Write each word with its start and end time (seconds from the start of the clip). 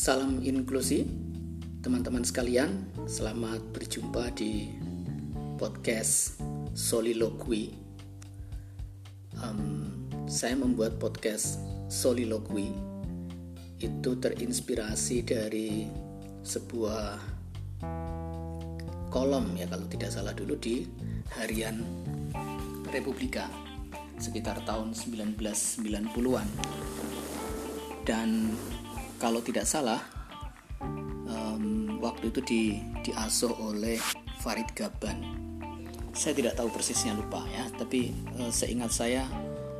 Salam 0.00 0.40
inklusi, 0.40 1.04
teman-teman 1.84 2.24
sekalian. 2.24 2.88
Selamat 3.04 3.60
berjumpa 3.68 4.32
di 4.32 4.72
podcast 5.60 6.40
Soliloquy. 6.72 7.76
Um, 9.36 9.92
saya 10.24 10.56
membuat 10.56 10.96
podcast 10.96 11.60
Soliloquy 11.92 12.72
itu 13.76 14.16
terinspirasi 14.16 15.20
dari 15.20 15.84
sebuah 16.48 17.20
kolom 19.12 19.52
ya 19.52 19.68
kalau 19.68 19.84
tidak 19.84 20.16
salah 20.16 20.32
dulu 20.32 20.56
di 20.56 20.88
harian 21.36 21.76
Republika 22.88 23.52
sekitar 24.16 24.64
tahun 24.64 24.96
1990-an 24.96 26.48
dan 28.08 28.56
kalau 29.20 29.44
tidak 29.44 29.68
salah 29.68 30.00
um, 31.28 32.00
waktu 32.00 32.32
itu 32.32 32.40
di 32.40 32.62
diasuh 33.04 33.52
oleh 33.60 34.00
Farid 34.40 34.72
Gaban. 34.72 35.20
Saya 36.16 36.32
tidak 36.32 36.56
tahu 36.56 36.72
persisnya 36.72 37.12
lupa 37.12 37.44
ya. 37.52 37.68
Tapi 37.76 38.10
uh, 38.40 38.48
seingat 38.48 38.90
saya 38.90 39.28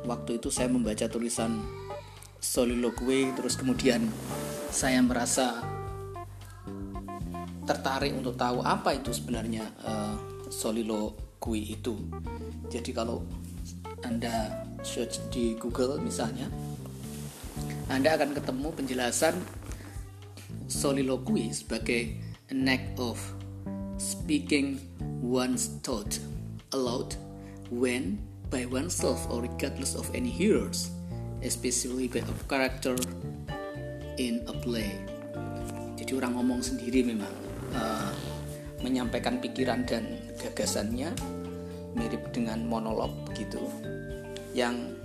waktu 0.05 0.37
itu 0.37 0.53
saya 0.53 0.69
membaca 0.69 1.09
tulisan 1.09 1.57
soliloquy 2.37 3.33
terus 3.33 3.57
kemudian 3.57 4.05
saya 4.69 5.01
merasa 5.01 5.61
tertarik 7.65 8.13
untuk 8.17 8.37
tahu 8.37 8.61
apa 8.61 8.93
itu 8.93 9.09
sebenarnya 9.09 9.65
uh, 9.81 10.15
soliloquy 10.53 11.73
itu. 11.73 11.97
Jadi 12.69 12.93
kalau 12.93 13.25
anda 14.05 14.65
search 14.81 15.21
di 15.29 15.53
Google 15.57 16.01
misalnya 16.01 16.49
anda 17.91 18.15
akan 18.15 18.31
ketemu 18.31 18.67
penjelasan 18.71 19.35
soliloquy 20.71 21.51
sebagai 21.51 22.15
an 22.47 22.63
act 22.71 22.95
of 22.95 23.19
speaking 23.99 24.79
one's 25.19 25.75
thought 25.83 26.15
aloud 26.71 27.19
when 27.67 28.15
by 28.47 28.63
oneself 28.63 29.27
or 29.27 29.43
regardless 29.43 29.99
of 29.99 30.07
any 30.15 30.31
hearers, 30.31 30.91
especially 31.43 32.07
by 32.07 32.23
a 32.23 32.35
character 32.47 32.95
in 34.15 34.39
a 34.47 34.55
play. 34.63 34.95
Jadi 35.99 36.15
orang 36.15 36.39
ngomong 36.39 36.63
sendiri 36.63 37.03
memang 37.03 37.31
uh, 37.75 38.15
menyampaikan 38.79 39.43
pikiran 39.43 39.83
dan 39.83 40.07
gagasannya 40.39 41.11
mirip 41.95 42.23
dengan 42.31 42.63
monolog 42.63 43.11
gitu 43.35 43.59
yang 44.55 44.95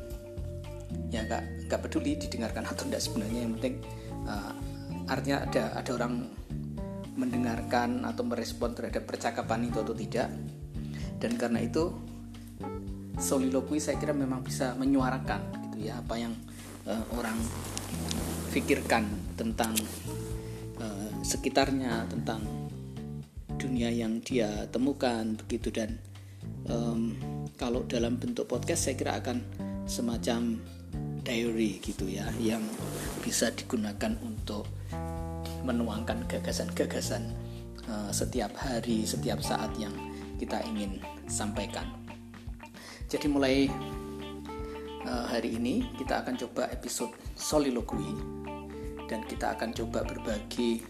ya 1.11 1.23
nggak 1.27 1.71
nggak 1.71 1.81
peduli 1.83 2.19
didengarkan 2.19 2.65
atau 2.67 2.87
tidak 2.87 3.03
sebenarnya. 3.03 3.41
Yang 3.47 3.53
penting 3.59 3.75
uh, 4.27 4.53
artinya 5.07 5.37
ada 5.47 5.65
ada 5.79 5.91
orang 5.95 6.15
mendengarkan 7.17 8.05
atau 8.05 8.23
merespon 8.29 8.77
terhadap 8.77 9.09
percakapan 9.09 9.69
itu 9.69 9.79
atau 9.81 9.97
tidak. 9.97 10.29
Dan 11.17 11.33
karena 11.41 11.65
itu 11.65 11.97
soliloquy 13.17 13.81
saya 13.81 13.97
kira 13.97 14.13
memang 14.13 14.45
bisa 14.45 14.77
menyuarakan 14.77 15.73
gitu 15.73 15.89
ya 15.89 15.97
apa 15.97 16.15
yang 16.21 16.37
uh, 16.85 17.05
orang 17.17 17.37
pikirkan 18.53 19.09
tentang 19.37 19.73
uh, 20.81 21.11
sekitarnya 21.25 22.05
tentang 22.13 22.45
dunia 23.57 23.89
yang 23.89 24.21
dia 24.21 24.69
temukan 24.69 25.33
begitu. 25.41 25.73
Dan 25.73 25.97
um, 26.69 27.17
kalau 27.57 27.89
dalam 27.89 28.21
bentuk 28.21 28.45
podcast 28.45 28.93
saya 28.93 28.97
kira 29.01 29.17
akan 29.17 29.41
semacam 29.89 30.61
diary 31.27 31.83
gitu 31.83 32.07
ya 32.07 32.31
yang 32.39 32.63
bisa 33.27 33.51
digunakan 33.51 34.15
untuk 34.23 34.71
menuangkan 35.67 36.31
gagasan-gagasan 36.31 37.35
uh, 37.91 38.11
setiap 38.15 38.55
hari, 38.55 39.03
setiap 39.03 39.43
saat 39.43 39.75
yang 39.75 39.91
kita 40.39 40.63
ingin 40.63 41.03
sampaikan. 41.27 41.91
Jadi 43.11 43.27
mulai 43.27 43.67
uh, 45.03 45.27
hari 45.27 45.59
ini 45.59 45.83
kita 45.99 46.23
akan 46.23 46.39
coba 46.39 46.71
episode 46.71 47.11
soliloquy 47.35 48.15
dan 49.11 49.27
kita 49.27 49.59
akan 49.59 49.75
coba 49.75 50.07
berbagi 50.07 50.83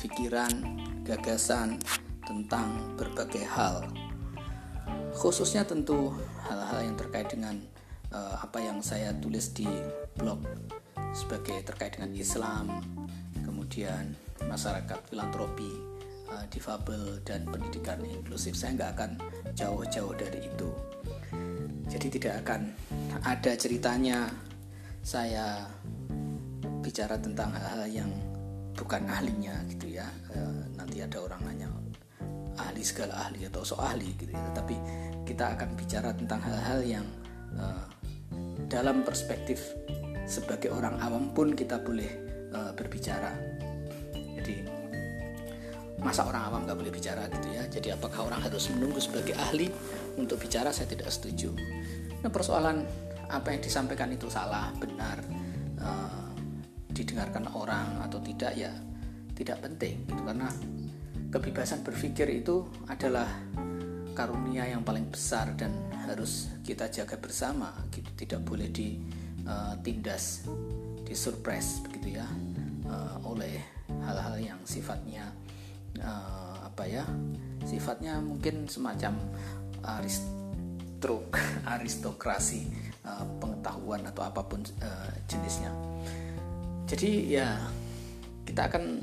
pikiran, 0.00 0.52
gagasan 1.08 1.80
tentang 2.28 2.96
berbagai 3.00 3.44
hal. 3.48 3.88
Khususnya 5.12 5.64
tentu 5.64 6.16
hal-hal 6.48 6.88
yang 6.88 6.96
terkait 6.96 7.28
dengan 7.28 7.60
uh, 8.12 8.36
apa 8.44 8.58
yang 8.60 8.78
saya 8.84 9.10
tulis 9.18 9.50
di 9.56 9.66
blog 10.14 10.44
sebagai 11.12 11.60
terkait 11.64 11.96
dengan 11.96 12.12
Islam, 12.16 12.80
kemudian 13.44 14.16
masyarakat 14.48 15.00
filantropi, 15.12 15.72
uh, 16.28 16.44
difabel 16.48 17.20
dan 17.24 17.44
pendidikan 17.48 18.00
inklusif. 18.04 18.56
Saya 18.56 18.76
nggak 18.76 18.90
akan 18.96 19.10
jauh-jauh 19.56 20.14
dari 20.16 20.40
itu. 20.48 20.70
Jadi 21.92 22.08
tidak 22.16 22.46
akan 22.46 22.72
ada 23.20 23.52
ceritanya 23.52 24.32
saya 25.04 25.68
bicara 26.80 27.20
tentang 27.20 27.52
hal-hal 27.52 27.84
yang 27.90 28.10
bukan 28.72 29.04
ahlinya 29.08 29.60
gitu 29.68 30.00
ya. 30.00 30.08
Uh, 30.32 30.64
nanti 30.80 31.04
ada 31.04 31.20
orang 31.20 31.40
nanya 31.44 31.68
ahli 32.56 32.80
segala 32.84 33.28
ahli 33.28 33.44
atau 33.48 33.60
so 33.60 33.76
ahli 33.76 34.16
gitu 34.16 34.32
ya. 34.32 34.48
Tapi 34.56 34.76
kita 35.28 35.52
akan 35.56 35.76
bicara 35.76 36.16
tentang 36.16 36.40
hal-hal 36.40 36.80
yang 36.80 37.06
uh, 37.60 37.84
dalam 38.72 39.04
perspektif 39.04 39.76
sebagai 40.24 40.72
orang 40.72 40.96
awam 41.04 41.36
pun 41.36 41.52
kita 41.52 41.84
boleh 41.84 42.08
uh, 42.56 42.72
berbicara. 42.72 43.36
Jadi 44.16 44.64
masa 46.00 46.24
orang 46.24 46.48
awam 46.48 46.60
nggak 46.64 46.78
boleh 46.80 46.92
bicara 46.92 47.28
gitu 47.28 47.52
ya. 47.52 47.68
Jadi 47.68 47.92
apakah 47.92 48.32
orang 48.32 48.40
harus 48.40 48.72
menunggu 48.72 48.96
sebagai 48.96 49.36
ahli 49.36 49.68
untuk 50.16 50.40
bicara? 50.40 50.72
Saya 50.72 50.88
tidak 50.88 51.12
setuju. 51.12 51.52
Nah 52.24 52.32
persoalan 52.32 52.80
apa 53.28 53.52
yang 53.52 53.60
disampaikan 53.60 54.08
itu 54.08 54.32
salah, 54.32 54.72
benar, 54.80 55.20
uh, 55.76 56.32
didengarkan 56.96 57.52
orang 57.52 58.00
atau 58.08 58.24
tidak 58.24 58.56
ya 58.56 58.72
tidak 59.36 59.64
penting 59.64 60.04
gitu 60.08 60.22
karena 60.24 60.48
kebebasan 61.32 61.80
berpikir 61.80 62.28
itu 62.28 62.68
adalah 62.88 63.28
karunia 64.12 64.68
yang 64.68 64.84
paling 64.84 65.08
besar 65.08 65.56
dan 65.56 65.72
harus 66.06 66.52
kita 66.62 66.88
jaga 66.88 67.16
bersama 67.18 67.72
gitu. 67.92 68.08
Tidak 68.12 68.40
boleh 68.44 68.68
ditindas 68.68 70.46
uh, 70.46 70.54
disurprise 71.04 71.82
begitu 71.84 72.20
ya 72.20 72.26
uh, 72.88 73.16
oleh 73.26 73.60
hal-hal 74.06 74.40
yang 74.40 74.60
sifatnya 74.64 75.28
uh, 76.00 76.64
apa 76.64 76.88
ya 76.88 77.04
sifatnya 77.68 78.16
mungkin 78.22 78.64
semacam 78.64 79.18
aristok 79.84 81.36
aristokrasi 81.74 82.70
pengetahuan 83.42 84.06
atau 84.06 84.22
apa 84.22 84.46
pun 84.46 84.62
jenisnya. 85.26 85.74
Jadi 86.86 87.34
ya 87.34 87.58
kita 88.46 88.70
akan 88.70 89.02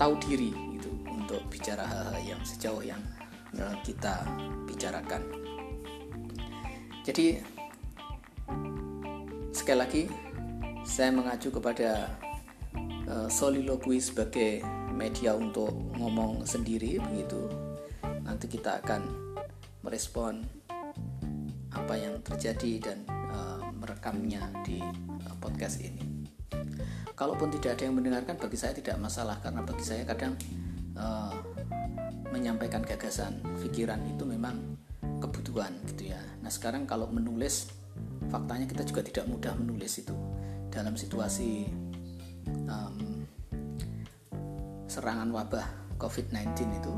tahu 0.00 0.16
diri 0.24 0.48
gitu 0.80 0.88
untuk 1.04 1.44
bicara 1.52 1.84
hal-hal 1.84 2.16
yang 2.24 2.40
sejauh 2.40 2.80
yang 2.80 3.00
kita 3.82 4.24
bicarakan. 4.68 5.22
Jadi 7.02 7.40
sekali 9.50 9.78
lagi 9.78 10.02
saya 10.86 11.10
mengacu 11.10 11.50
kepada 11.50 12.06
uh, 13.10 13.28
soliloquy 13.28 13.98
sebagai 13.98 14.62
media 14.94 15.34
untuk 15.34 15.72
ngomong 15.96 16.46
sendiri 16.46 17.00
begitu. 17.00 17.48
Nanti 18.24 18.46
kita 18.46 18.80
akan 18.84 19.02
merespon 19.82 20.44
apa 21.70 21.94
yang 21.94 22.18
terjadi 22.20 22.92
dan 22.92 22.98
uh, 23.08 23.62
merekamnya 23.74 24.44
di 24.66 24.82
podcast 25.40 25.80
ini. 25.80 26.28
Kalaupun 27.16 27.52
tidak 27.52 27.76
ada 27.76 27.88
yang 27.88 27.96
mendengarkan 28.00 28.36
bagi 28.40 28.56
saya 28.56 28.72
tidak 28.72 28.96
masalah 28.96 29.36
karena 29.40 29.60
bagi 29.60 29.84
saya 29.84 30.04
kadang 30.08 30.36
uh, 30.96 31.36
menyampaikan 32.30 32.82
gagasan, 32.82 33.42
pikiran 33.60 34.00
itu 34.06 34.24
memang 34.26 34.78
kebutuhan 35.20 35.74
gitu 35.90 36.14
ya. 36.14 36.20
Nah 36.40 36.48
sekarang 36.50 36.86
kalau 36.86 37.10
menulis, 37.10 37.70
faktanya 38.30 38.66
kita 38.70 38.86
juga 38.86 39.02
tidak 39.04 39.24
mudah 39.28 39.54
menulis 39.58 40.00
itu 40.00 40.14
dalam 40.70 40.94
situasi 40.94 41.66
um, 42.70 43.26
serangan 44.86 45.28
wabah 45.30 45.66
COVID-19 45.98 46.50
itu 46.80 46.94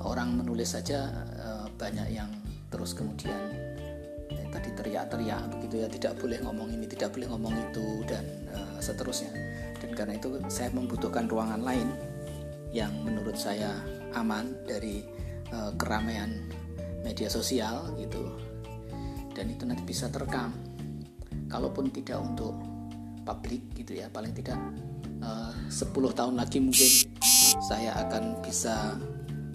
orang 0.00 0.36
menulis 0.36 0.76
saja 0.76 1.08
uh, 1.40 1.66
banyak 1.76 2.08
yang 2.12 2.30
terus 2.70 2.94
kemudian 2.94 3.36
eh, 4.30 4.46
tadi 4.48 4.70
teriak-teriak 4.72 5.50
begitu 5.58 5.74
ya 5.84 5.88
tidak 5.90 6.12
boleh 6.16 6.38
ngomong 6.40 6.68
ini 6.70 6.86
tidak 6.86 7.12
boleh 7.12 7.26
ngomong 7.28 7.52
itu 7.52 7.86
dan 8.06 8.24
uh, 8.54 8.78
seterusnya 8.78 9.32
dan 9.82 9.90
karena 9.92 10.16
itu 10.16 10.38
saya 10.48 10.70
membutuhkan 10.72 11.26
ruangan 11.26 11.60
lain 11.60 11.88
yang 12.70 12.94
menurut 13.02 13.34
saya 13.34 13.74
aman 14.14 14.54
dari 14.66 15.02
uh, 15.52 15.72
keramaian 15.76 16.30
media 17.02 17.28
sosial 17.30 17.94
gitu. 17.96 18.20
Dan 19.34 19.52
itu 19.52 19.64
nanti 19.64 19.82
bisa 19.86 20.10
terekam. 20.10 20.52
Kalaupun 21.50 21.90
tidak 21.90 22.18
untuk 22.22 22.54
publik 23.26 23.62
gitu 23.76 23.98
ya 24.00 24.08
paling 24.10 24.32
tidak 24.32 24.58
uh, 25.22 25.54
10 25.68 25.92
tahun 25.92 26.34
lagi 26.38 26.58
mungkin 26.62 26.90
saya 27.62 27.94
akan 28.06 28.42
bisa 28.42 28.96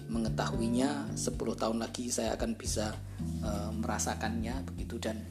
mengetahuinya 0.06 1.12
10 1.12 1.34
tahun 1.36 1.78
lagi 1.82 2.08
saya 2.08 2.38
akan 2.38 2.56
bisa 2.56 2.94
uh, 3.44 3.70
merasakannya 3.72 4.64
begitu. 4.72 4.96
Dan 5.00 5.24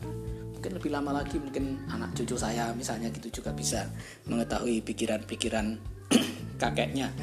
mungkin 0.53 0.81
lebih 0.81 0.91
lama 0.97 1.21
lagi 1.21 1.37
mungkin 1.37 1.85
anak 1.93 2.17
cucu 2.17 2.33
saya 2.41 2.73
misalnya 2.73 3.13
gitu 3.13 3.41
juga 3.41 3.53
bisa 3.53 3.85
mengetahui 4.25 4.81
pikiran-pikiran 4.81 5.77
kakeknya 6.61 7.13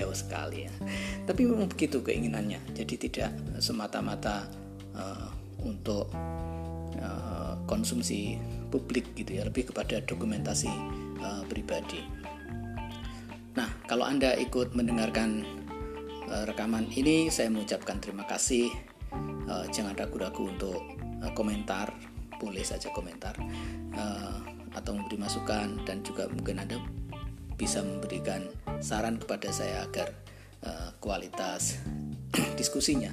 jauh 0.00 0.16
sekali 0.16 0.64
ya. 0.64 0.72
Tapi 1.28 1.44
memang 1.44 1.68
begitu 1.68 2.00
keinginannya. 2.00 2.72
Jadi 2.72 2.94
tidak 2.96 3.30
semata-mata 3.60 4.48
uh, 4.96 5.28
untuk 5.60 6.08
uh, 6.96 7.54
konsumsi 7.68 8.40
publik 8.72 9.12
gitu 9.12 9.36
ya. 9.36 9.44
Lebih 9.44 9.70
kepada 9.70 10.00
dokumentasi 10.00 10.72
uh, 11.20 11.44
pribadi. 11.46 12.00
Nah 13.54 13.68
kalau 13.84 14.08
anda 14.08 14.32
ikut 14.40 14.72
mendengarkan 14.72 15.44
uh, 16.32 16.48
rekaman 16.48 16.88
ini 16.96 17.28
saya 17.28 17.52
mengucapkan 17.52 18.00
terima 18.00 18.24
kasih. 18.24 18.72
Uh, 19.50 19.66
jangan 19.74 19.98
ragu-ragu 19.98 20.48
untuk 20.48 20.80
uh, 21.20 21.32
komentar. 21.36 21.92
Boleh 22.40 22.64
saja 22.64 22.88
komentar 22.96 23.36
uh, 23.92 24.40
atau 24.72 24.96
memberi 24.96 25.20
masukan 25.20 25.76
dan 25.84 26.00
juga 26.00 26.24
mungkin 26.32 26.56
anda 26.56 26.80
bisa 27.60 27.84
memberikan 27.84 28.48
saran 28.80 29.20
kepada 29.20 29.52
saya 29.52 29.84
agar 29.84 30.16
uh, 30.64 30.96
kualitas 30.96 31.76
diskusinya 32.60 33.12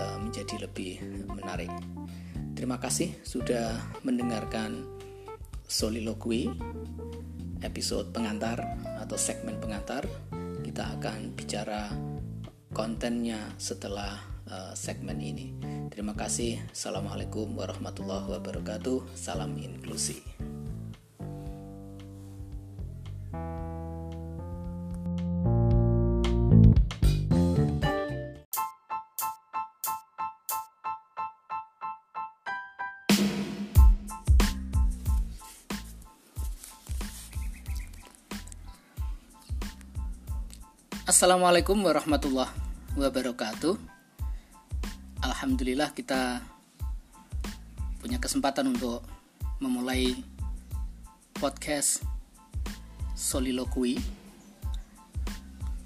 uh, 0.00 0.16
menjadi 0.24 0.64
lebih 0.64 1.04
menarik. 1.28 1.68
Terima 2.56 2.80
kasih 2.80 3.12
sudah 3.20 3.76
mendengarkan 4.00 4.88
Soliloquy 5.68 6.48
episode 7.60 8.08
pengantar 8.08 8.64
atau 9.04 9.20
segmen 9.20 9.60
pengantar. 9.60 10.08
Kita 10.64 10.96
akan 10.96 11.36
bicara 11.36 11.92
kontennya 12.72 13.52
setelah 13.60 14.16
uh, 14.48 14.72
segmen 14.72 15.20
ini. 15.20 15.52
Terima 15.92 16.16
kasih. 16.16 16.60
Assalamualaikum 16.72 17.52
warahmatullahi 17.52 18.32
wabarakatuh. 18.32 19.12
Salam 19.12 19.60
inklusi. 19.60 20.63
Assalamualaikum 41.14 41.78
warahmatullahi 41.78 42.50
wabarakatuh. 42.98 43.78
Alhamdulillah 45.22 45.94
kita 45.94 46.42
punya 48.02 48.18
kesempatan 48.18 48.74
untuk 48.74 48.98
memulai 49.62 50.10
podcast 51.38 52.02
Soliloquy. 53.14 54.02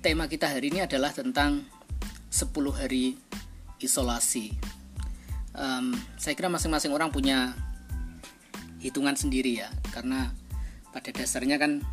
Tema 0.01 0.33
kita 0.33 0.49
hari 0.49 0.73
ini 0.73 0.89
adalah 0.89 1.13
tentang 1.13 1.61
10 2.33 2.49
hari 2.73 3.21
isolasi. 3.85 4.57
Um, 5.53 5.93
saya 6.17 6.41
kira 6.41 6.49
masing-masing 6.49 6.97
orang 6.97 7.13
punya 7.13 7.53
hitungan 8.81 9.13
sendiri 9.13 9.61
ya, 9.61 9.69
karena 9.93 10.33
pada 10.89 11.13
dasarnya 11.13 11.61
kan 11.61 11.85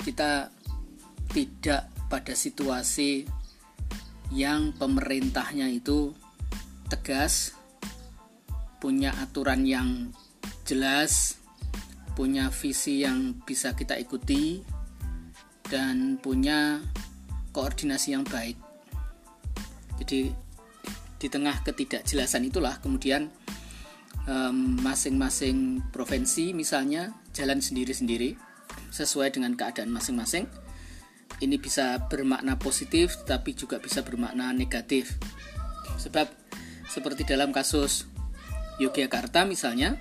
kita 0.00 0.48
tidak 1.32 1.88
pada 2.12 2.36
situasi 2.36 3.24
yang 4.32 4.76
pemerintahnya 4.76 5.68
itu 5.68 6.12
tegas, 6.88 7.56
punya 8.80 9.16
aturan 9.20 9.64
yang 9.64 10.12
jelas, 10.68 11.40
punya 12.12 12.52
visi 12.52 13.04
yang 13.04 13.40
bisa 13.44 13.72
kita 13.72 13.96
ikuti, 13.96 14.60
dan 15.72 16.20
punya 16.20 16.84
koordinasi 17.56 18.12
yang 18.12 18.24
baik. 18.28 18.60
Jadi, 20.00 20.32
di 21.16 21.28
tengah 21.30 21.64
ketidakjelasan 21.64 22.48
itulah 22.48 22.76
kemudian 22.82 23.32
masing-masing 24.82 25.82
um, 25.82 25.90
provinsi 25.90 26.54
misalnya 26.54 27.10
jalan 27.34 27.58
sendiri-sendiri 27.58 28.38
sesuai 28.94 29.34
dengan 29.34 29.58
keadaan 29.58 29.90
masing-masing 29.90 30.46
ini 31.42 31.58
bisa 31.58 31.98
bermakna 32.06 32.56
positif 32.56 33.26
tapi 33.26 33.58
juga 33.58 33.82
bisa 33.82 34.06
bermakna 34.06 34.54
negatif. 34.54 35.18
Sebab 35.98 36.30
seperti 36.86 37.26
dalam 37.26 37.50
kasus 37.50 38.06
Yogyakarta 38.78 39.44
misalnya, 39.44 39.98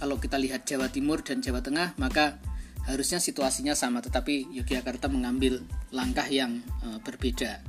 kalau 0.00 0.16
kita 0.16 0.40
lihat 0.40 0.64
Jawa 0.64 0.88
Timur 0.88 1.22
dan 1.22 1.44
Jawa 1.44 1.60
Tengah, 1.60 1.94
maka 2.00 2.40
harusnya 2.88 3.20
situasinya 3.20 3.76
sama 3.76 4.00
tetapi 4.00 4.48
Yogyakarta 4.56 5.12
mengambil 5.12 5.60
langkah 5.92 6.24
yang 6.24 6.64
e, 6.80 6.96
berbeda. 7.04 7.60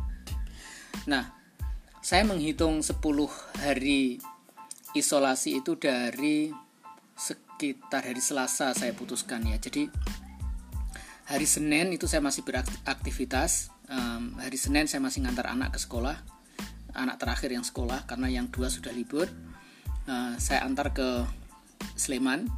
Nah, 1.11 1.35
saya 1.99 2.23
menghitung 2.23 2.79
10 2.79 2.95
hari 3.59 4.23
isolasi 4.95 5.59
itu 5.59 5.75
dari 5.75 6.49
sekitar 7.19 8.07
hari 8.07 8.23
Selasa 8.23 8.71
saya 8.71 8.95
putuskan 8.95 9.43
ya. 9.43 9.59
Jadi 9.59 9.91
hari 11.29 11.45
Senin 11.45 11.93
itu 11.93 12.09
saya 12.09 12.25
masih 12.25 12.41
beraktivitas 12.41 13.69
um, 13.85 14.41
hari 14.41 14.57
Senin 14.57 14.89
saya 14.89 14.99
masih 14.99 15.21
ngantar 15.23 15.53
anak 15.53 15.77
ke 15.77 15.79
sekolah 15.79 16.17
anak 16.97 17.21
terakhir 17.21 17.53
yang 17.53 17.65
sekolah 17.65 18.05
karena 18.09 18.27
yang 18.27 18.49
dua 18.49 18.67
sudah 18.67 18.89
libur. 18.89 19.29
Uh, 20.09 20.33
saya 20.41 20.65
antar 20.65 20.89
ke 20.89 21.21
Sleman 21.93 22.49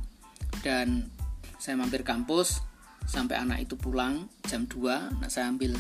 dan 0.64 1.12
saya 1.60 1.76
mampir 1.76 2.02
kampus 2.08 2.64
sampai 3.04 3.38
anak 3.38 3.66
itu 3.66 3.76
pulang 3.76 4.30
jam 4.48 4.64
2 4.70 5.20
nah 5.20 5.28
saya 5.28 5.52
ambil 5.52 5.76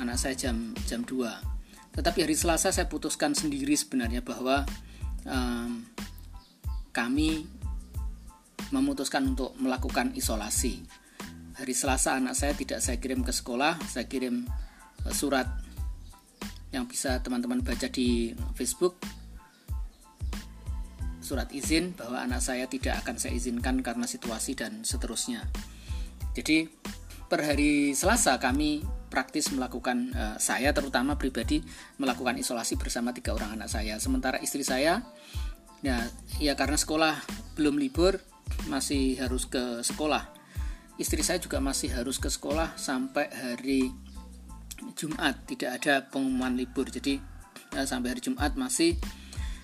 anak 0.00 0.18
saya 0.18 0.34
jam 0.34 0.74
jam 0.88 1.06
2 1.06 1.94
tetapi 1.94 2.24
hari 2.26 2.34
Selasa 2.34 2.72
saya 2.72 2.88
putuskan 2.88 3.36
sendiri 3.36 3.76
sebenarnya 3.76 4.24
bahwa 4.24 4.66
um, 5.28 5.84
kami 6.90 7.46
memutuskan 8.72 9.36
untuk 9.36 9.54
melakukan 9.60 10.16
isolasi 10.16 10.82
hari 11.56 11.74
Selasa 11.76 12.16
anak 12.16 12.34
saya 12.36 12.52
tidak 12.56 12.80
saya 12.80 12.96
kirim 12.96 13.20
ke 13.24 13.32
sekolah, 13.32 13.76
saya 13.88 14.08
kirim 14.08 14.44
eh, 15.04 15.14
surat 15.14 15.48
yang 16.72 16.88
bisa 16.88 17.20
teman-teman 17.20 17.60
baca 17.60 17.88
di 17.92 18.32
Facebook 18.56 18.96
surat 21.22 21.48
izin 21.54 21.94
bahwa 21.94 22.18
anak 22.18 22.42
saya 22.42 22.66
tidak 22.66 23.04
akan 23.04 23.16
saya 23.16 23.38
izinkan 23.38 23.80
karena 23.80 24.04
situasi 24.04 24.58
dan 24.58 24.82
seterusnya. 24.82 25.46
Jadi 26.34 26.66
per 27.30 27.46
hari 27.46 27.94
Selasa 27.94 28.36
kami 28.36 28.82
praktis 29.08 29.52
melakukan 29.54 30.12
uh, 30.12 30.36
saya 30.40 30.74
terutama 30.74 31.16
pribadi 31.16 31.62
melakukan 31.96 32.36
isolasi 32.36 32.76
bersama 32.76 33.14
tiga 33.14 33.32
orang 33.32 33.56
anak 33.56 33.70
saya. 33.70 33.96
Sementara 34.02 34.42
istri 34.42 34.66
saya 34.66 35.04
ya 35.80 36.04
ya 36.36 36.52
karena 36.58 36.76
sekolah 36.76 37.14
belum 37.56 37.78
libur 37.78 38.18
masih 38.68 39.16
harus 39.22 39.46
ke 39.46 39.80
sekolah 39.80 40.41
istri 41.00 41.24
saya 41.24 41.40
juga 41.40 41.62
masih 41.62 41.92
harus 41.92 42.20
ke 42.20 42.28
sekolah 42.28 42.76
sampai 42.76 43.28
hari 43.32 43.92
Jumat. 44.98 45.46
Tidak 45.48 45.70
ada 45.70 46.04
pengumuman 46.08 46.52
libur. 46.56 46.88
Jadi 46.90 47.16
eh, 47.76 47.86
sampai 47.86 48.12
hari 48.12 48.20
Jumat 48.20 48.56
masih. 48.58 48.98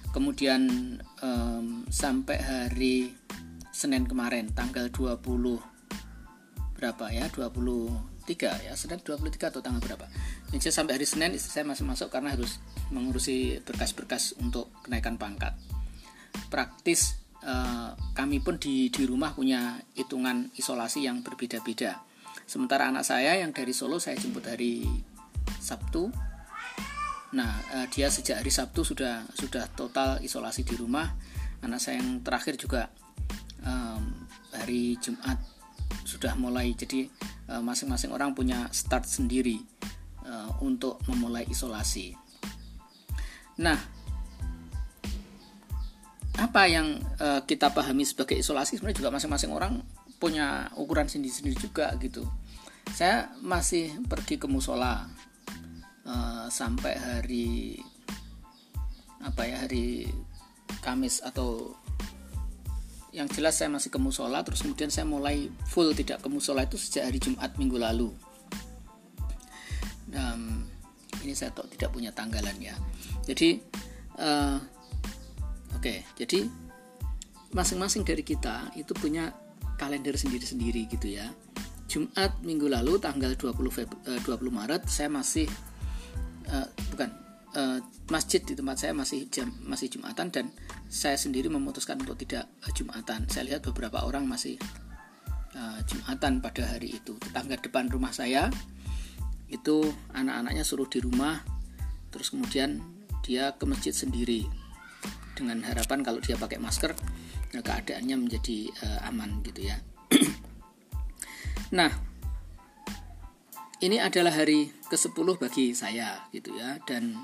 Kemudian 0.09 0.97
um, 1.21 1.85
sampai 1.93 2.41
hari 2.41 3.13
Senin 3.69 4.09
kemarin 4.09 4.49
tanggal 4.57 4.89
20 4.89 5.21
berapa 6.81 7.05
ya? 7.13 7.29
23 7.29 8.67
ya? 8.67 8.73
Senin 8.73 8.99
23 9.05 9.53
atau 9.53 9.61
tanggal 9.61 9.85
berapa? 9.85 10.09
Ini 10.49 10.65
sampai 10.73 10.97
hari 10.97 11.05
Senin 11.05 11.37
istri 11.37 11.53
saya 11.53 11.69
masih 11.69 11.85
masuk 11.85 12.09
karena 12.09 12.33
harus 12.33 12.57
mengurusi 12.89 13.61
berkas-berkas 13.63 14.41
untuk 14.41 14.73
kenaikan 14.81 15.21
pangkat. 15.21 15.53
Praktis 16.49 17.21
Eh, 17.49 17.91
kami 18.13 18.45
pun 18.45 18.61
di 18.61 18.93
di 18.93 19.09
rumah 19.09 19.33
punya 19.33 19.81
hitungan 19.97 20.53
isolasi 20.53 21.09
yang 21.09 21.25
berbeda-beda. 21.25 21.97
Sementara 22.45 22.93
anak 22.93 23.09
saya 23.09 23.41
yang 23.41 23.57
dari 23.57 23.73
Solo 23.73 23.97
saya 23.97 24.21
jemput 24.21 24.45
hari 24.45 24.85
Sabtu. 25.57 26.13
Nah, 27.29 27.53
uh, 27.77 27.87
dia 27.93 28.09
sejak 28.09 28.41
hari 28.41 28.49
Sabtu 28.49 28.85
sudah 28.85 29.25
sudah 29.37 29.69
total 29.77 30.21
isolasi 30.21 30.65
di 30.65 30.77
rumah. 30.77 31.09
Anak 31.61 31.81
saya 31.81 32.01
yang 32.01 32.25
terakhir 32.25 32.57
juga 32.57 32.89
um, 33.65 34.29
hari 34.53 34.97
Jumat 35.01 35.37
sudah 36.05 36.37
mulai. 36.37 36.73
Jadi 36.77 37.09
masing 37.49 37.65
masing-masing 37.65 38.11
orang 38.13 38.37
punya 38.37 38.69
start 38.73 39.09
sendiri 39.09 39.61
uh, 40.25 40.53
untuk 40.61 41.01
memulai 41.09 41.49
isolasi. 41.49 42.13
Nah, 43.61 43.77
apa 46.39 46.71
yang 46.71 47.03
uh, 47.19 47.43
kita 47.43 47.75
pahami 47.75 48.07
sebagai 48.07 48.39
isolasi? 48.39 48.79
Sebenarnya 48.79 49.03
juga 49.03 49.11
masing-masing 49.11 49.51
orang 49.51 49.83
punya 50.23 50.71
ukuran 50.79 51.11
sendiri-sendiri 51.11 51.59
juga 51.59 51.91
gitu. 51.99 52.23
Saya 52.95 53.35
masih 53.43 53.99
pergi 54.07 54.39
ke 54.39 54.47
musola 54.47 55.11
uh, 56.07 56.47
sampai 56.47 56.95
hari 56.95 57.49
apa 59.19 59.43
ya 59.51 59.67
hari 59.67 60.07
Kamis 60.79 61.19
atau 61.27 61.75
yang 63.11 63.27
jelas 63.27 63.59
saya 63.59 63.73
masih 63.73 63.91
ke 63.91 63.99
musola 63.99 64.47
terus 64.47 64.63
kemudian 64.63 64.95
saya 64.95 65.09
mulai 65.09 65.51
full 65.67 65.91
tidak 65.91 66.23
ke 66.23 66.29
musola 66.31 66.63
itu 66.63 66.79
sejak 66.79 67.11
hari 67.11 67.19
Jumat 67.19 67.51
minggu 67.59 67.83
lalu. 67.83 68.15
Dan 70.07 70.65
ini 71.27 71.35
saya 71.35 71.51
tidak 71.51 71.91
punya 71.91 72.15
tanggalan 72.15 72.55
ya. 72.63 72.79
Jadi 73.27 73.59
uh, 74.23 74.78
oke 75.79 75.95
jadi 76.19 76.51
masing-masing 77.55 78.03
dari 78.03 78.27
kita 78.27 78.75
itu 78.75 78.93
punya 78.93 79.31
kalender 79.79 80.19
sendiri-sendiri 80.19 80.91
gitu 80.91 81.15
ya 81.15 81.31
Jumat 81.89 82.37
minggu 82.45 82.69
lalu 82.69 83.01
tanggal 83.01 83.33
20 83.33 83.57
Feb, 83.73 83.89
uh, 84.05 84.21
20 84.21 84.53
Maret 84.53 84.83
saya 84.91 85.09
masih 85.09 85.49
uh, 86.53 86.69
bukan 86.93 87.09
uh, 87.57 87.81
masjid 88.13 88.45
di 88.45 88.53
tempat 88.53 88.77
saya 88.77 88.93
masih 88.93 89.25
jam 89.33 89.49
masih 89.65 89.89
jumatan 89.89 90.29
dan 90.29 90.53
saya 90.89 91.17
sendiri 91.17 91.49
memutuskan 91.53 92.01
untuk 92.01 92.21
tidak 92.21 92.49
uh, 92.65 92.73
jumatan. 92.73 93.25
Saya 93.29 93.55
lihat 93.55 93.65
beberapa 93.65 94.05
orang 94.05 94.29
masih 94.29 94.61
uh, 95.57 95.81
jumatan 95.89 96.45
pada 96.45 96.65
hari 96.77 97.01
itu. 97.01 97.17
Tetangga 97.21 97.57
depan 97.61 97.89
rumah 97.89 98.13
saya 98.13 98.53
itu 99.49 99.81
anak-anaknya 100.13 100.61
suruh 100.61 100.89
di 100.89 101.01
rumah, 101.01 101.41
terus 102.13 102.29
kemudian 102.29 102.85
dia 103.25 103.57
ke 103.57 103.65
masjid 103.65 103.97
sendiri 103.97 104.45
dengan 105.39 105.63
harapan 105.63 106.03
kalau 106.03 106.19
dia 106.19 106.35
pakai 106.35 106.59
masker 106.59 106.99
keadaannya 107.55 108.17
menjadi 108.19 108.69
uh, 108.85 109.09
aman 109.09 109.41
gitu 109.47 109.71
ya. 109.71 109.79
nah, 111.79 111.89
ini 113.79 114.03
adalah 114.03 114.35
hari 114.35 114.75
ke-10 114.91 115.29
bagi 115.39 115.73
saya 115.73 116.27
gitu 116.35 116.59
ya 116.59 116.83
dan 116.85 117.15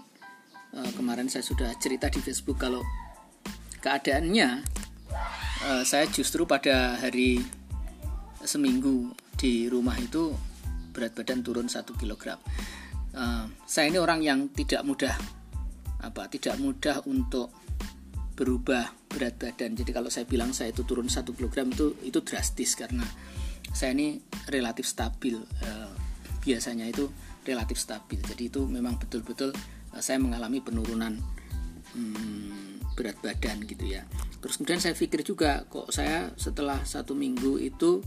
uh, 0.72 0.90
kemarin 0.94 1.26
saya 1.26 1.42
sudah 1.42 1.74
cerita 1.82 2.06
di 2.06 2.22
Facebook 2.22 2.62
kalau 2.62 2.80
keadaannya 3.82 4.62
uh, 5.66 5.82
saya 5.82 6.06
justru 6.08 6.46
pada 6.46 6.96
hari 6.96 7.42
seminggu 8.44 9.12
di 9.34 9.66
rumah 9.66 9.96
itu 9.98 10.32
berat 10.94 11.12
badan 11.16 11.42
turun 11.42 11.66
satu 11.66 11.96
kilogram. 11.98 12.38
Uh, 13.14 13.50
saya 13.66 13.90
ini 13.90 13.98
orang 13.98 14.22
yang 14.22 14.46
tidak 14.50 14.86
mudah 14.86 15.14
apa 16.04 16.28
tidak 16.28 16.60
mudah 16.60 17.00
untuk 17.08 17.48
berubah 18.34 18.90
berat 19.10 19.38
badan. 19.38 19.78
Jadi 19.78 19.90
kalau 19.94 20.10
saya 20.10 20.26
bilang 20.26 20.50
saya 20.50 20.74
itu 20.74 20.82
turun 20.82 21.06
satu 21.06 21.34
kilogram 21.34 21.70
itu 21.70 21.94
itu 22.02 22.18
drastis 22.22 22.74
karena 22.74 23.06
saya 23.70 23.94
ini 23.94 24.18
relatif 24.50 24.86
stabil. 24.86 25.38
Uh, 25.38 25.92
biasanya 26.44 26.84
itu 26.90 27.08
relatif 27.46 27.78
stabil. 27.78 28.20
Jadi 28.20 28.50
itu 28.50 28.66
memang 28.66 28.98
betul-betul 28.98 29.54
saya 30.02 30.18
mengalami 30.18 30.58
penurunan 30.58 31.14
hmm, 31.94 32.94
berat 32.98 33.18
badan 33.22 33.62
gitu 33.66 33.86
ya 33.86 34.02
terus 34.38 34.60
kemudian 34.60 34.82
saya 34.82 34.94
pikir 34.94 35.24
juga 35.24 35.64
kok 35.66 35.90
saya 35.90 36.30
setelah 36.36 36.82
satu 36.84 37.16
minggu 37.16 37.58
itu 37.62 38.02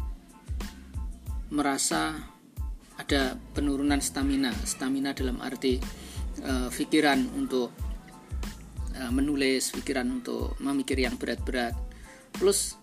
merasa 1.52 2.14
ada 2.98 3.40
penurunan 3.56 4.00
stamina 4.04 4.52
stamina 4.68 5.16
dalam 5.16 5.40
arti 5.40 5.80
uh, 6.44 6.70
pikiran 6.70 7.26
untuk 7.40 7.72
uh, 8.98 9.12
menulis 9.14 9.72
pikiran 9.74 10.10
untuk 10.10 10.58
memikir 10.60 10.98
yang 10.98 11.16
berat-berat. 11.16 11.78
Plus 12.34 12.76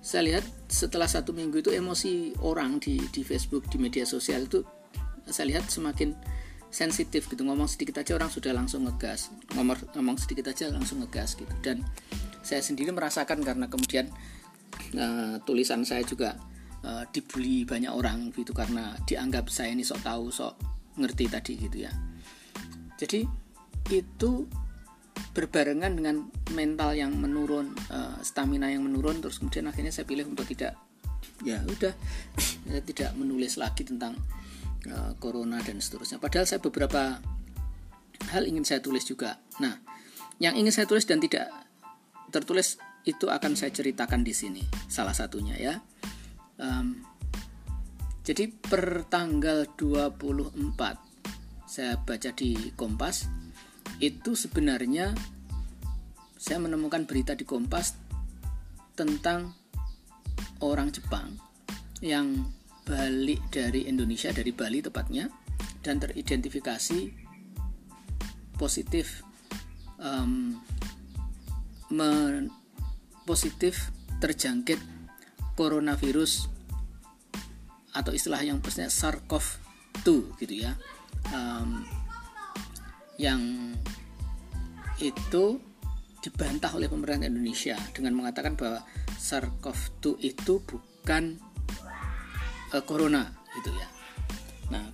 saya 0.00 0.26
lihat 0.26 0.44
setelah 0.66 1.06
satu 1.06 1.36
minggu 1.36 1.60
itu 1.60 1.70
emosi 1.70 2.40
orang 2.40 2.80
di 2.80 2.96
di 3.12 3.20
Facebook 3.20 3.68
di 3.68 3.76
media 3.76 4.08
sosial 4.08 4.48
itu 4.48 4.64
saya 5.28 5.56
lihat 5.56 5.68
semakin 5.68 6.16
sensitif 6.70 7.26
gitu. 7.28 7.42
Ngomong 7.42 7.66
sedikit 7.66 8.00
aja 8.00 8.16
orang 8.16 8.30
sudah 8.30 8.54
langsung 8.54 8.86
ngegas. 8.86 9.30
Ngomong 9.58 9.94
ngomong 9.98 10.16
sedikit 10.16 10.50
aja 10.50 10.70
langsung 10.70 11.02
ngegas 11.04 11.36
gitu. 11.36 11.52
Dan 11.60 11.82
saya 12.40 12.64
sendiri 12.64 12.94
merasakan 12.94 13.44
karena 13.44 13.66
kemudian 13.68 14.08
uh, 14.96 15.36
tulisan 15.44 15.84
saya 15.84 16.06
juga 16.06 16.38
uh, 16.86 17.04
dibully 17.10 17.68
banyak 17.68 17.92
orang 17.92 18.30
gitu. 18.32 18.54
Karena 18.56 18.96
dianggap 19.04 19.50
saya 19.50 19.74
ini 19.74 19.84
sok 19.84 20.00
tahu 20.06 20.32
sok 20.32 20.54
ngerti 20.96 21.24
tadi 21.28 21.52
gitu 21.58 21.76
ya. 21.84 21.92
Jadi 22.96 23.26
itu 23.90 24.46
berbarengan 25.36 25.92
dengan 25.94 26.26
mental 26.52 26.96
yang 26.96 27.14
menurun 27.14 27.72
uh, 27.92 28.18
stamina 28.20 28.68
yang 28.68 28.82
menurun 28.82 29.22
terus 29.22 29.38
kemudian 29.38 29.70
akhirnya 29.70 29.94
saya 29.94 30.04
pilih 30.04 30.26
untuk 30.26 30.46
tidak 30.50 30.74
ya 31.44 31.60
udah 31.64 31.92
tidak 32.88 33.10
menulis 33.16 33.56
lagi 33.56 33.84
tentang 33.84 34.16
uh, 34.88 35.12
corona 35.20 35.60
dan 35.60 35.80
seterusnya. 35.82 36.22
Padahal 36.22 36.48
saya 36.48 36.60
beberapa 36.62 37.20
hal 38.32 38.42
ingin 38.48 38.64
saya 38.64 38.80
tulis 38.80 39.04
juga. 39.04 39.40
Nah, 39.60 39.80
yang 40.40 40.56
ingin 40.56 40.72
saya 40.72 40.86
tulis 40.88 41.04
dan 41.04 41.20
tidak 41.20 41.50
tertulis 42.30 42.80
itu 43.04 43.26
akan 43.28 43.56
saya 43.56 43.72
ceritakan 43.74 44.24
di 44.24 44.32
sini. 44.32 44.62
Salah 44.88 45.16
satunya 45.16 45.56
ya. 45.56 45.74
Um, 46.60 47.00
jadi 48.20 48.52
per 48.52 49.08
tanggal 49.08 49.64
24 49.74 50.52
saya 51.64 51.96
baca 51.96 52.30
di 52.36 52.74
Kompas 52.76 53.24
itu 54.00 54.32
sebenarnya 54.32 55.12
saya 56.40 56.56
menemukan 56.56 57.04
berita 57.04 57.36
di 57.36 57.44
Kompas 57.44 57.92
tentang 58.96 59.52
orang 60.64 60.88
Jepang 60.88 61.36
yang 62.00 62.48
balik 62.88 63.52
dari 63.52 63.84
Indonesia 63.84 64.32
dari 64.32 64.56
Bali 64.56 64.80
tepatnya 64.80 65.28
dan 65.84 66.00
teridentifikasi 66.00 67.12
positif 68.56 69.20
um, 70.00 70.56
me, 71.92 72.08
positif 73.28 73.92
terjangkit 74.20 74.80
coronavirus 75.56 76.48
atau 77.92 78.16
istilah 78.16 78.40
yang 78.40 78.64
pastinya 78.64 78.88
SARS-CoV-2 78.88 80.08
gitu 80.40 80.54
ya. 80.56 80.72
Um, 81.36 81.84
yang 83.20 83.76
itu 85.00 85.60
dibantah 86.20 86.72
oleh 86.76 86.88
pemerintah 86.88 87.28
Indonesia 87.28 87.76
dengan 87.92 88.16
mengatakan 88.16 88.56
bahwa 88.56 88.80
SARS-CoV-2 89.16 90.20
itu 90.24 90.60
bukan 90.64 91.36
uh, 92.72 92.82
corona 92.84 93.28
gitu 93.60 93.72
ya. 93.76 93.88
Nah, 94.72 94.84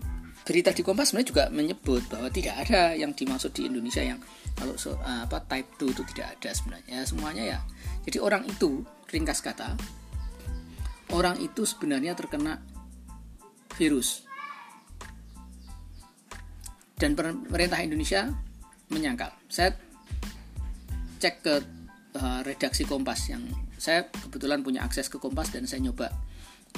berita 0.42 0.75
di 0.75 0.83
Kompas 0.83 1.11
sebenarnya 1.14 1.30
juga 1.30 1.45
menyebut 1.50 2.06
bahwa 2.11 2.30
tidak 2.30 2.66
ada 2.66 2.95
yang 2.95 3.14
dimaksud 3.14 3.54
di 3.54 3.71
Indonesia 3.71 4.02
yang 4.02 4.18
kalau 4.59 4.75
so, 4.75 4.99
uh, 4.99 5.26
apa 5.26 5.42
type 5.47 5.78
2 5.78 5.95
itu 5.95 6.02
tidak 6.14 6.38
ada 6.38 6.50
sebenarnya. 6.50 7.02
Semuanya 7.06 7.45
ya. 7.47 7.59
Jadi 8.06 8.18
orang 8.23 8.47
itu 8.47 8.83
ringkas 9.11 9.42
kata 9.42 9.78
orang 11.14 11.38
itu 11.38 11.62
sebenarnya 11.62 12.18
terkena 12.18 12.59
virus. 13.78 14.25
Dan 16.97 17.12
pemerintah 17.12 17.85
Indonesia 17.85 18.33
menyangkal. 18.88 19.29
Saya 19.53 19.76
cek 21.21 21.35
ke 21.45 21.55
uh, 22.17 22.41
redaksi 22.41 22.88
Kompas 22.88 23.29
yang 23.29 23.45
saya 23.76 24.09
kebetulan 24.09 24.65
punya 24.65 24.81
akses 24.81 25.12
ke 25.12 25.21
Kompas 25.21 25.53
dan 25.53 25.69
saya 25.69 25.85
nyoba 25.85 26.09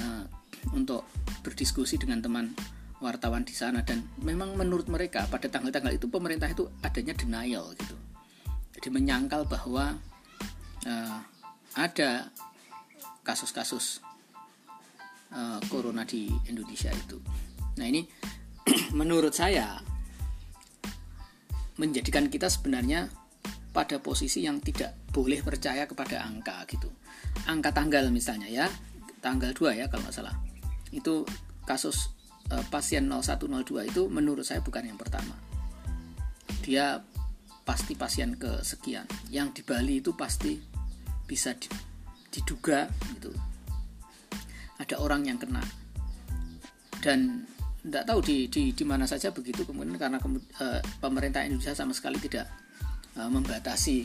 uh, 0.02 0.24
untuk 0.74 1.06
berdiskusi 1.46 2.02
dengan 2.02 2.18
teman 2.18 2.50
wartawan 2.98 3.46
di 3.46 3.54
sana. 3.54 3.86
Dan 3.86 4.02
memang 4.18 4.58
menurut 4.58 4.90
mereka 4.90 5.30
pada 5.30 5.46
tanggal-tanggal 5.46 5.94
itu 5.94 6.10
pemerintah 6.10 6.50
itu 6.50 6.66
adanya 6.82 7.14
denial 7.14 7.70
gitu. 7.78 7.94
Jadi 8.74 8.88
menyangkal 8.90 9.46
bahwa 9.46 9.94
uh, 10.86 11.18
ada 11.78 12.30
kasus-kasus 13.22 14.02
uh, 15.30 15.62
corona 15.70 16.02
di 16.02 16.26
Indonesia 16.50 16.90
itu. 16.90 17.22
Nah 17.78 17.86
ini 17.86 18.02
menurut 18.98 19.34
saya 19.36 19.78
menjadikan 21.78 22.26
kita 22.26 22.50
sebenarnya 22.50 23.08
pada 23.70 24.02
posisi 24.02 24.42
yang 24.42 24.58
tidak 24.58 24.98
boleh 25.14 25.38
percaya 25.40 25.86
kepada 25.86 26.26
angka 26.26 26.66
gitu. 26.66 26.90
Angka 27.46 27.70
tanggal 27.70 28.10
misalnya 28.10 28.50
ya 28.50 28.66
tanggal 29.22 29.54
2 29.54 29.78
ya 29.78 29.86
kalau 29.86 30.02
nggak 30.06 30.16
salah. 30.18 30.34
Itu 30.90 31.22
kasus 31.62 32.10
uh, 32.50 32.64
pasien 32.72 33.06
0102 33.06 33.90
itu 33.90 34.02
menurut 34.10 34.42
saya 34.42 34.58
bukan 34.60 34.90
yang 34.90 34.98
pertama. 34.98 35.34
Dia 36.66 37.00
pasti 37.62 37.94
pasien 37.94 38.34
kesekian. 38.34 39.06
Yang 39.30 39.60
di 39.60 39.62
Bali 39.62 39.94
itu 40.02 40.16
pasti 40.18 40.58
bisa 41.28 41.54
diduga 42.32 42.88
gitu. 43.14 43.30
Ada 44.80 44.98
orang 44.98 45.28
yang 45.28 45.38
kena. 45.38 45.62
Dan 46.98 47.46
tidak 47.88 48.04
tahu 48.04 48.20
di, 48.20 48.36
di 48.52 48.76
di 48.76 48.84
mana 48.84 49.08
saja 49.08 49.32
begitu 49.32 49.64
kemudian 49.64 49.96
karena 49.96 50.20
uh, 50.20 50.80
pemerintah 51.00 51.42
Indonesia 51.42 51.72
sama 51.72 51.96
sekali 51.96 52.20
tidak 52.20 52.44
uh, 53.16 53.28
membatasi 53.32 54.04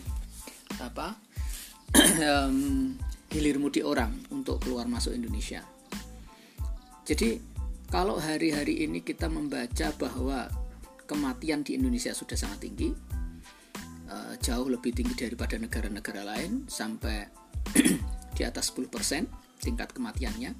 apa 0.79 1.19
um, 2.31 2.95
hilir 3.29 3.59
mudik 3.59 3.83
orang 3.83 4.15
untuk 4.31 4.63
keluar 4.63 4.87
masuk 4.87 5.13
Indonesia 5.13 5.61
Jadi 7.03 7.35
kalau 7.91 8.15
hari-hari 8.15 8.87
ini 8.87 9.03
kita 9.03 9.27
membaca 9.27 9.91
bahwa 9.99 10.47
kematian 11.03 11.67
di 11.67 11.75
Indonesia 11.75 12.15
sudah 12.15 12.39
sangat 12.39 12.65
tinggi, 12.65 12.89
uh, 14.07 14.33
jauh 14.39 14.71
lebih 14.71 14.95
tinggi 14.95 15.11
daripada 15.13 15.59
negara-negara 15.59 16.23
lain 16.23 16.63
sampai 16.71 17.27
di 18.39 18.41
atas 18.47 18.71
10% 18.71 18.87
tingkat 19.59 19.91
kematiannya. 19.91 20.55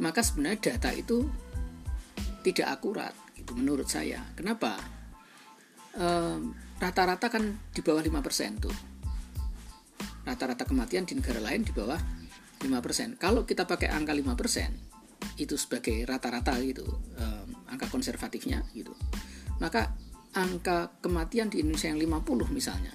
Maka 0.00 0.20
sebenarnya 0.22 0.72
data 0.72 0.94
itu 0.94 1.26
tidak 2.44 2.68
akurat 2.68 3.14
gitu 3.38 3.54
menurut 3.54 3.88
saya. 3.88 4.20
Kenapa? 4.34 4.76
rata-rata 6.80 7.28
uh, 7.28 7.32
kan 7.36 7.44
di 7.68 7.84
bawah 7.84 8.00
5% 8.00 8.64
tuh. 8.64 8.72
Rata-rata 10.24 10.64
kematian 10.64 11.04
di 11.04 11.14
negara 11.20 11.38
lain 11.44 11.62
di 11.62 11.72
bawah 11.72 12.00
5%. 12.64 13.20
Kalau 13.20 13.44
kita 13.44 13.68
pakai 13.68 13.92
angka 13.92 14.16
5%, 14.16 14.92
itu 15.38 15.54
sebagai 15.56 16.04
rata-rata 16.04 16.58
gitu 16.60 16.84
um, 17.16 17.48
angka 17.70 17.88
konservatifnya 17.88 18.66
gitu 18.76 18.92
maka 19.62 19.94
angka 20.34 20.98
kematian 21.00 21.48
di 21.48 21.62
Indonesia 21.62 21.88
yang 21.92 22.00
50 22.00 22.50
misalnya 22.52 22.92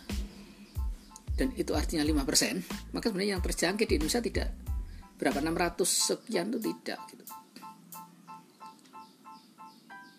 dan 1.38 1.54
itu 1.54 1.74
artinya 1.74 2.04
5% 2.04 2.94
maka 2.94 3.06
sebenarnya 3.10 3.38
yang 3.38 3.44
terjangkit 3.46 3.88
di 3.88 3.96
Indonesia 3.98 4.22
tidak 4.22 4.50
berapa 5.18 5.40
600 5.42 5.86
sekian 5.86 6.54
itu 6.54 6.60
tidak 6.74 7.00
gitu 7.14 7.26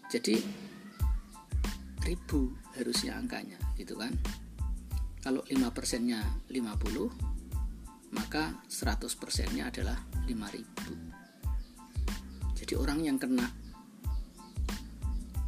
jadi 0.09 0.41
ribu 2.05 2.53
harusnya 2.77 3.17
angkanya 3.21 3.59
gitu 3.77 3.97
kan? 3.97 4.13
Kalau 5.19 5.43
5 5.45 5.77
persennya 5.77 6.23
50 6.49 8.17
maka 8.17 8.65
100 8.69 9.21
persennya 9.21 9.69
adalah 9.69 9.99
5000 10.25 12.57
jadi 12.57 12.75
orang 12.81 13.05
yang 13.05 13.21
kena 13.21 13.45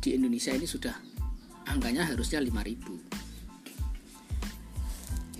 di 0.00 0.16
Indonesia 0.16 0.52
ini 0.52 0.66
sudah 0.68 0.92
angkanya 1.68 2.04
harusnya 2.08 2.40
5000 2.40 3.20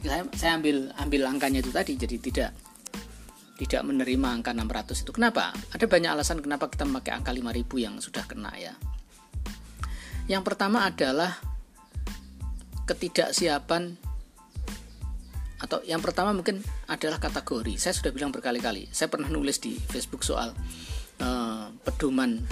saya, 0.01 0.25
saya 0.33 0.57
ambil 0.57 0.89
ambil 0.97 1.29
angkanya 1.29 1.61
itu 1.61 1.69
tadi 1.69 2.01
jadi 2.01 2.17
tidak 2.17 2.57
tidak 3.61 3.85
menerima 3.85 4.41
angka 4.41 4.57
600 4.57 5.05
itu. 5.05 5.13
Kenapa? 5.13 5.53
Ada 5.77 5.85
banyak 5.85 6.17
alasan 6.17 6.41
kenapa 6.41 6.73
kita 6.73 6.89
memakai 6.89 7.13
angka 7.13 7.37
5000 7.37 7.77
yang 7.77 8.01
sudah 8.01 8.25
kena 8.25 8.49
ya 8.57 8.73
yang 10.31 10.47
pertama 10.47 10.87
adalah 10.87 11.35
ketidaksiapan 12.87 13.99
atau 15.59 15.83
yang 15.83 15.99
pertama 15.99 16.31
mungkin 16.31 16.63
adalah 16.87 17.19
kategori. 17.19 17.75
Saya 17.83 17.99
sudah 17.99 18.15
bilang 18.15 18.31
berkali-kali 18.31 18.87
saya 18.95 19.11
pernah 19.11 19.27
nulis 19.27 19.59
di 19.59 19.75
Facebook 19.75 20.23
soal 20.23 20.55
uh, 21.19 21.75
pedoman 21.83 22.47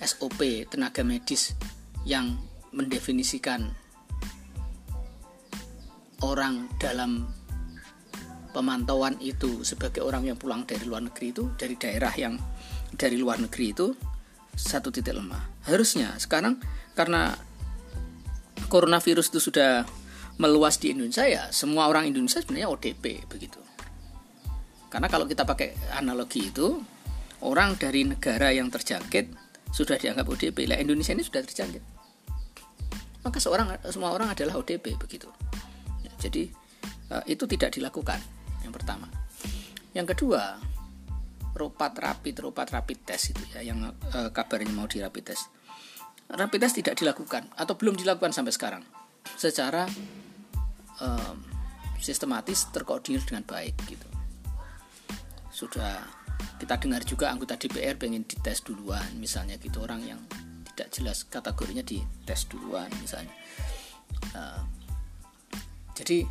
SOP 0.00 0.40
tenaga 0.72 1.04
medis 1.04 1.52
yang 2.08 2.40
mendefinisikan 2.72 3.76
orang 6.24 6.64
dalam 6.80 7.28
pemantauan 8.56 9.20
itu 9.20 9.68
sebagai 9.68 10.00
orang 10.00 10.32
yang 10.32 10.40
pulang 10.40 10.64
dari 10.64 10.88
luar 10.88 11.04
negeri 11.04 11.28
itu 11.28 11.44
dari 11.60 11.76
daerah 11.76 12.14
yang 12.16 12.40
dari 12.96 13.20
luar 13.20 13.36
negeri 13.36 13.66
itu 13.68 13.92
satu 14.56 14.92
titik 14.92 15.16
lemah 15.16 15.40
harusnya 15.66 16.14
sekarang 16.16 16.60
karena 16.94 17.34
coronavirus 18.70 19.32
itu 19.34 19.50
sudah 19.50 19.86
meluas 20.40 20.80
di 20.80 20.94
Indonesia 20.94 21.26
ya 21.26 21.48
semua 21.52 21.86
orang 21.90 22.08
Indonesia 22.08 22.40
sebenarnya 22.40 22.70
ODP 22.70 23.28
begitu 23.28 23.60
karena 24.90 25.06
kalau 25.06 25.24
kita 25.24 25.46
pakai 25.46 25.78
analogi 25.94 26.50
itu 26.50 26.82
orang 27.46 27.78
dari 27.78 28.02
negara 28.04 28.50
yang 28.50 28.68
terjangkit 28.68 29.30
sudah 29.70 29.96
dianggap 29.96 30.26
ODP. 30.26 30.66
Lah 30.66 30.82
Indonesia 30.82 31.14
ini 31.14 31.22
sudah 31.22 31.46
terjangkit. 31.46 31.82
Maka 33.22 33.38
seorang 33.38 33.78
semua 33.94 34.10
orang 34.10 34.34
adalah 34.34 34.58
ODP 34.58 34.98
begitu. 34.98 35.30
Jadi 36.18 36.50
uh, 37.14 37.24
itu 37.30 37.46
tidak 37.46 37.78
dilakukan. 37.78 38.18
Yang 38.66 38.82
pertama. 38.82 39.06
Yang 39.94 40.16
kedua, 40.16 40.58
ropat 41.54 41.92
rapid, 41.98 42.46
ropat 42.46 42.70
rapid 42.70 42.98
test 43.02 43.34
itu 43.34 43.42
ya 43.54 43.60
yang 43.64 43.82
uh, 43.86 44.30
kabarnya 44.30 44.70
mau 44.72 44.86
di 44.86 45.02
rapid 45.02 45.24
test. 45.34 45.50
Rapid 46.30 46.58
test 46.62 46.74
tidak 46.78 46.94
dilakukan 46.98 47.50
atau 47.58 47.74
belum 47.74 47.98
dilakukan 47.98 48.30
sampai 48.30 48.54
sekarang 48.54 48.82
secara 49.34 49.84
um, 51.02 51.36
sistematis 51.98 52.70
terkoordinir 52.70 53.20
dengan 53.26 53.42
baik 53.44 53.74
gitu. 53.90 54.08
Sudah 55.50 56.20
kita 56.60 56.76
dengar 56.80 57.02
juga 57.04 57.32
anggota 57.32 57.56
DPR 57.56 57.96
pengen 57.96 58.24
dites 58.24 58.64
duluan 58.64 59.16
misalnya 59.16 59.56
gitu 59.60 59.84
orang 59.84 60.00
yang 60.04 60.20
tidak 60.72 60.88
jelas 60.92 61.24
kategorinya 61.28 61.84
dites 61.84 62.48
duluan 62.48 62.88
misalnya 63.00 63.32
uh, 64.32 64.64
jadi 65.96 66.24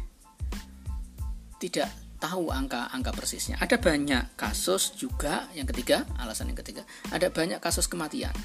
tidak 1.62 1.90
tahu 2.20 2.52
angka-angka 2.52 3.16
persisnya. 3.16 3.56
Ada 3.58 3.80
banyak 3.80 4.36
kasus 4.36 4.94
juga 5.00 5.48
yang 5.56 5.66
ketiga 5.66 6.04
alasan 6.20 6.52
yang 6.52 6.60
ketiga 6.60 6.84
ada 7.16 7.32
banyak 7.32 7.58
kasus 7.64 7.88
kematian 7.88 8.36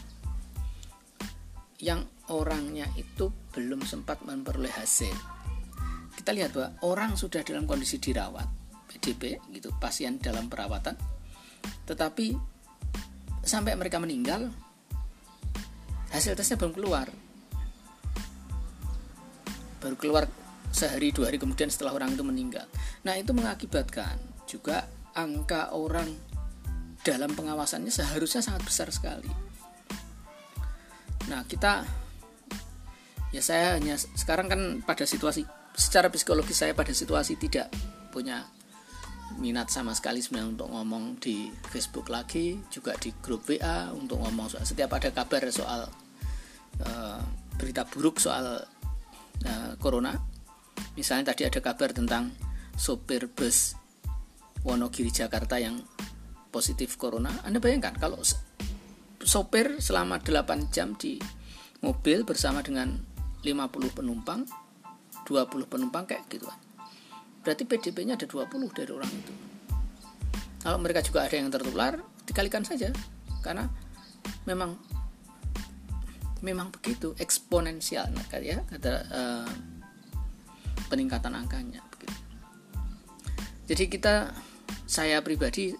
yang 1.82 2.06
orangnya 2.30 2.88
itu 2.94 3.28
belum 3.52 3.82
sempat 3.84 4.22
memperoleh 4.22 4.70
hasil. 4.72 5.12
Kita 6.14 6.30
lihat 6.30 6.54
bahwa 6.54 6.70
orang 6.86 7.10
sudah 7.18 7.42
dalam 7.42 7.66
kondisi 7.66 7.98
dirawat 7.98 8.46
PDP 8.88 9.42
gitu 9.50 9.74
pasien 9.82 10.22
dalam 10.22 10.46
perawatan 10.46 10.94
tetapi 11.84 12.32
sampai 13.44 13.76
mereka 13.76 13.98
meninggal 14.00 14.48
hasil 16.14 16.38
tesnya 16.38 16.56
belum 16.56 16.72
keluar. 16.72 17.10
Baru 19.82 19.98
keluar 20.00 20.24
sehari 20.74 21.14
dua 21.14 21.30
hari 21.30 21.38
kemudian 21.38 21.70
setelah 21.70 21.94
orang 21.94 22.18
itu 22.18 22.26
meninggal. 22.26 22.66
Nah 23.06 23.14
itu 23.14 23.30
mengakibatkan 23.30 24.18
juga 24.50 24.90
angka 25.14 25.70
orang 25.70 26.10
dalam 27.06 27.30
pengawasannya 27.30 27.94
seharusnya 27.94 28.42
sangat 28.42 28.66
besar 28.66 28.90
sekali. 28.90 29.30
Nah 31.30 31.46
kita 31.46 31.86
ya 33.30 33.42
saya 33.42 33.78
hanya 33.78 33.94
sekarang 33.94 34.50
kan 34.50 34.60
pada 34.82 35.06
situasi 35.06 35.46
secara 35.74 36.10
psikologis 36.10 36.58
saya 36.58 36.74
pada 36.74 36.90
situasi 36.90 37.38
tidak 37.38 37.70
punya 38.10 38.46
minat 39.38 39.66
sama 39.70 39.90
sekali 39.94 40.22
sebenarnya 40.22 40.54
untuk 40.54 40.68
ngomong 40.70 41.18
di 41.18 41.50
Facebook 41.70 42.06
lagi 42.06 42.62
juga 42.70 42.94
di 42.94 43.10
grup 43.18 43.42
WA 43.50 43.90
untuk 43.90 44.22
ngomong 44.22 44.46
soal 44.46 44.62
setiap 44.62 44.94
ada 44.94 45.10
kabar 45.10 45.42
soal 45.50 45.90
uh, 46.86 47.20
berita 47.58 47.82
buruk 47.82 48.22
soal 48.22 48.62
uh, 49.42 49.72
corona 49.82 50.14
misalnya 50.94 51.34
tadi 51.34 51.46
ada 51.46 51.58
kabar 51.58 51.90
tentang 51.94 52.34
sopir 52.74 53.30
bus 53.30 53.78
Wonogiri 54.64 55.12
Jakarta 55.12 55.60
yang 55.60 55.84
positif 56.48 56.96
corona. 56.96 57.28
Anda 57.44 57.60
bayangkan 57.60 57.98
kalau 58.00 58.22
sopir 59.20 59.76
selama 59.82 60.22
8 60.24 60.72
jam 60.72 60.96
di 60.96 61.20
mobil 61.84 62.24
bersama 62.24 62.64
dengan 62.64 62.96
50 63.44 63.92
penumpang 63.92 64.48
20 65.28 65.68
penumpang 65.68 66.04
kayak 66.08 66.24
gitu 66.32 66.48
kan. 66.48 66.60
Berarti 67.44 67.68
PDP-nya 67.68 68.16
ada 68.16 68.24
20 68.24 68.72
dari 68.72 68.90
orang 68.92 69.12
itu. 69.12 69.34
Kalau 70.64 70.80
mereka 70.80 71.04
juga 71.04 71.28
ada 71.28 71.36
yang 71.36 71.52
tertular 71.52 72.00
dikalikan 72.24 72.64
saja. 72.64 72.88
Karena 73.44 73.68
memang 74.48 74.80
memang 76.40 76.68
begitu 76.72 77.16
eksponensial 77.16 78.12
ya 78.44 78.60
kata 78.68 78.92
uh, 79.08 79.48
peningkatan 80.94 81.34
angkanya 81.34 81.82
begitu. 81.90 82.14
Jadi 83.66 83.84
kita 83.90 84.30
saya 84.86 85.18
pribadi 85.26 85.74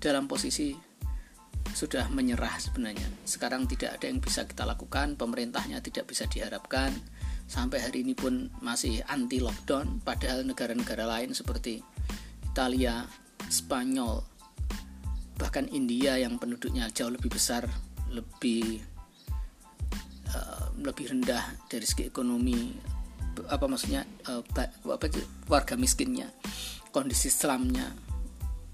dalam 0.00 0.24
posisi 0.24 0.72
sudah 1.76 2.08
menyerah 2.08 2.56
sebenarnya. 2.56 3.04
Sekarang 3.28 3.68
tidak 3.68 4.00
ada 4.00 4.08
yang 4.08 4.18
bisa 4.18 4.48
kita 4.48 4.64
lakukan, 4.64 5.14
pemerintahnya 5.20 5.84
tidak 5.84 6.08
bisa 6.08 6.24
diharapkan 6.26 6.90
sampai 7.50 7.82
hari 7.82 8.06
ini 8.06 8.16
pun 8.16 8.48
masih 8.62 9.02
anti 9.10 9.42
lockdown 9.42 10.00
padahal 10.06 10.46
negara-negara 10.46 11.02
lain 11.04 11.34
seperti 11.34 11.82
Italia, 12.46 13.06
Spanyol, 13.50 14.22
bahkan 15.38 15.66
India 15.70 16.14
yang 16.18 16.38
penduduknya 16.38 16.90
jauh 16.94 17.10
lebih 17.10 17.30
besar, 17.30 17.66
lebih 18.10 18.82
uh, 20.30 20.70
lebih 20.78 21.10
rendah 21.10 21.42
dari 21.66 21.86
segi 21.86 22.06
ekonomi 22.06 22.74
apa 23.48 23.64
maksudnya 23.64 24.04
uh, 24.28 24.42
apa 24.90 25.06
warga 25.46 25.74
miskinnya, 25.78 26.28
kondisi 26.90 27.30
Islamnya, 27.30 27.94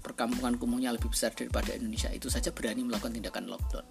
perkampungan 0.01 0.55
kumuhnya 0.55 0.95
lebih 0.95 1.11
besar 1.11 1.35
daripada 1.35 1.75
Indonesia 1.75 2.07
itu 2.11 2.31
saja 2.31 2.55
berani 2.55 2.87
melakukan 2.87 3.15
tindakan 3.15 3.51
lockdown. 3.51 3.85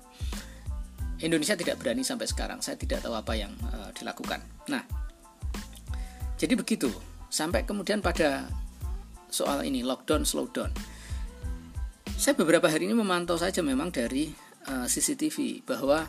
Indonesia 1.20 1.56
tidak 1.56 1.80
berani 1.80 2.04
sampai 2.04 2.28
sekarang. 2.28 2.60
Saya 2.60 2.76
tidak 2.76 3.00
tahu 3.00 3.16
apa 3.16 3.32
yang 3.32 3.52
uh, 3.72 3.88
dilakukan. 3.96 4.40
Nah, 4.68 4.84
jadi 6.36 6.52
begitu. 6.52 6.92
Sampai 7.32 7.64
kemudian 7.64 8.04
pada 8.04 8.48
soal 9.32 9.64
ini 9.64 9.80
lockdown, 9.84 10.24
slowdown. 10.24 10.72
saya 12.16 12.32
beberapa 12.32 12.64
hari 12.64 12.88
ini 12.88 12.96
memantau 12.96 13.36
saja 13.36 13.60
memang 13.60 13.92
dari 13.92 14.32
uh, 14.72 14.84
eh, 14.84 14.86
CCTV 14.88 15.68
bahwa 15.68 16.08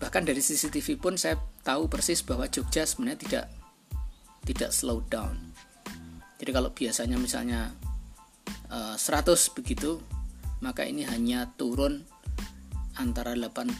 bahkan 0.00 0.24
dari 0.24 0.40
CCTV 0.40 0.96
pun 0.96 1.20
saya 1.20 1.36
tahu 1.60 1.92
persis 1.92 2.24
bahwa 2.24 2.48
Jogja 2.48 2.88
sebenarnya 2.88 3.20
tidak 3.20 3.44
tidak 4.42 4.74
slow 4.74 5.02
down. 5.06 5.38
Jadi 6.42 6.50
kalau 6.50 6.74
biasanya 6.74 7.16
misalnya 7.18 7.70
uh, 8.74 8.98
eh, 8.98 8.98
100 8.98 9.56
begitu, 9.56 10.02
maka 10.62 10.82
ini 10.82 11.06
hanya 11.06 11.46
turun 11.54 12.02
antara 12.98 13.34
80 13.38 13.78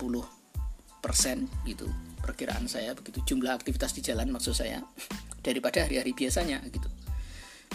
persen 1.02 1.50
gitu 1.66 1.90
perkiraan 2.22 2.70
saya 2.70 2.94
begitu. 2.94 3.34
Jumlah 3.34 3.58
aktivitas 3.58 3.90
di 3.98 4.02
jalan 4.06 4.30
maksud 4.30 4.54
saya 4.54 4.78
daripada 5.46 5.82
hari-hari 5.82 6.14
biasanya 6.14 6.62
gitu. 6.70 6.86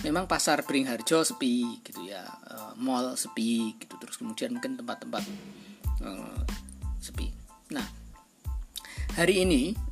Memang 0.05 0.29
pasar 0.29 0.61
Beringharjo 0.61 1.25
sepi 1.25 1.81
gitu 1.81 2.05
ya 2.05 2.21
uh, 2.23 2.77
mall 2.77 3.17
sepi 3.17 3.75
gitu 3.81 3.97
terus 3.97 4.15
kemudian 4.15 4.55
mungkin 4.55 4.79
tempat-tempat 4.79 5.23
uh, 6.05 6.39
sepi. 7.01 7.33
Nah 7.75 7.83
hari 9.19 9.43
ini 9.43 9.86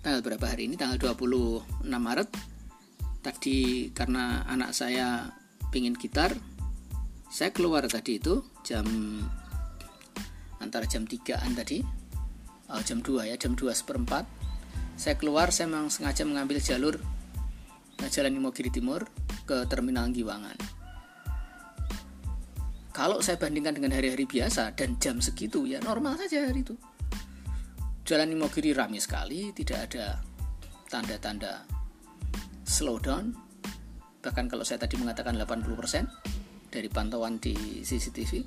tanggal 0.00 0.20
berapa 0.24 0.44
hari 0.48 0.68
ini? 0.68 0.74
Tanggal 0.76 0.96
26 1.00 1.86
Maret. 1.86 2.30
Tadi 3.20 3.88
karena 3.92 4.44
anak 4.48 4.72
saya 4.72 5.28
pingin 5.68 5.92
gitar 5.94 6.32
saya 7.30 7.54
keluar 7.54 7.86
tadi 7.86 8.18
itu 8.18 8.42
jam 8.66 8.84
antara 10.58 10.82
jam 10.88 11.06
3an 11.06 11.52
tadi 11.54 11.78
oh, 12.72 12.82
jam 12.82 13.04
2 13.04 13.30
ya 13.30 13.36
jam 13.38 13.54
2 13.54 13.70
seperempat. 13.70 14.24
Saya 15.00 15.16
keluar 15.16 15.48
saya 15.52 15.70
memang 15.70 15.88
sengaja 15.88 16.26
mengambil 16.28 16.60
jalur 16.60 17.00
jalan 18.08 18.32
Imogiri 18.32 18.72
Timur 18.72 19.04
ke 19.44 19.68
terminal 19.68 20.08
Giwangan 20.08 20.56
kalau 22.90 23.22
saya 23.24 23.38
bandingkan 23.38 23.76
dengan 23.76 23.96
hari-hari 23.96 24.26
biasa 24.26 24.74
dan 24.74 24.98
jam 24.98 25.22
segitu 25.22 25.64
ya 25.64 25.78
normal 25.80 26.18
saja 26.18 26.48
hari 26.48 26.66
itu 26.66 26.74
jalan 28.10 28.34
Imogiri 28.34 28.74
ramai 28.74 28.98
sekali 28.98 29.54
tidak 29.54 29.86
ada 29.86 30.18
tanda-tanda 30.90 31.62
slowdown. 32.66 33.30
Bahkan 34.18 34.50
kalau 34.50 34.66
saya 34.66 34.82
tadi 34.82 34.98
mengatakan 34.98 35.38
80% 35.38 36.74
dari 36.74 36.90
pantauan 36.90 37.38
di 37.38 37.86
CCTV 37.86 38.42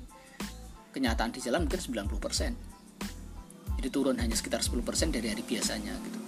kenyataan 0.92 1.32
di 1.32 1.40
jalan 1.40 1.64
mungkin 1.64 1.80
90% 1.80 2.74
jadi 3.80 3.88
turun 3.88 4.16
hanya 4.20 4.36
sekitar 4.36 4.64
10% 4.64 4.80
dari 5.12 5.28
hari 5.28 5.44
biasanya 5.44 5.92
gitu. 5.92 6.18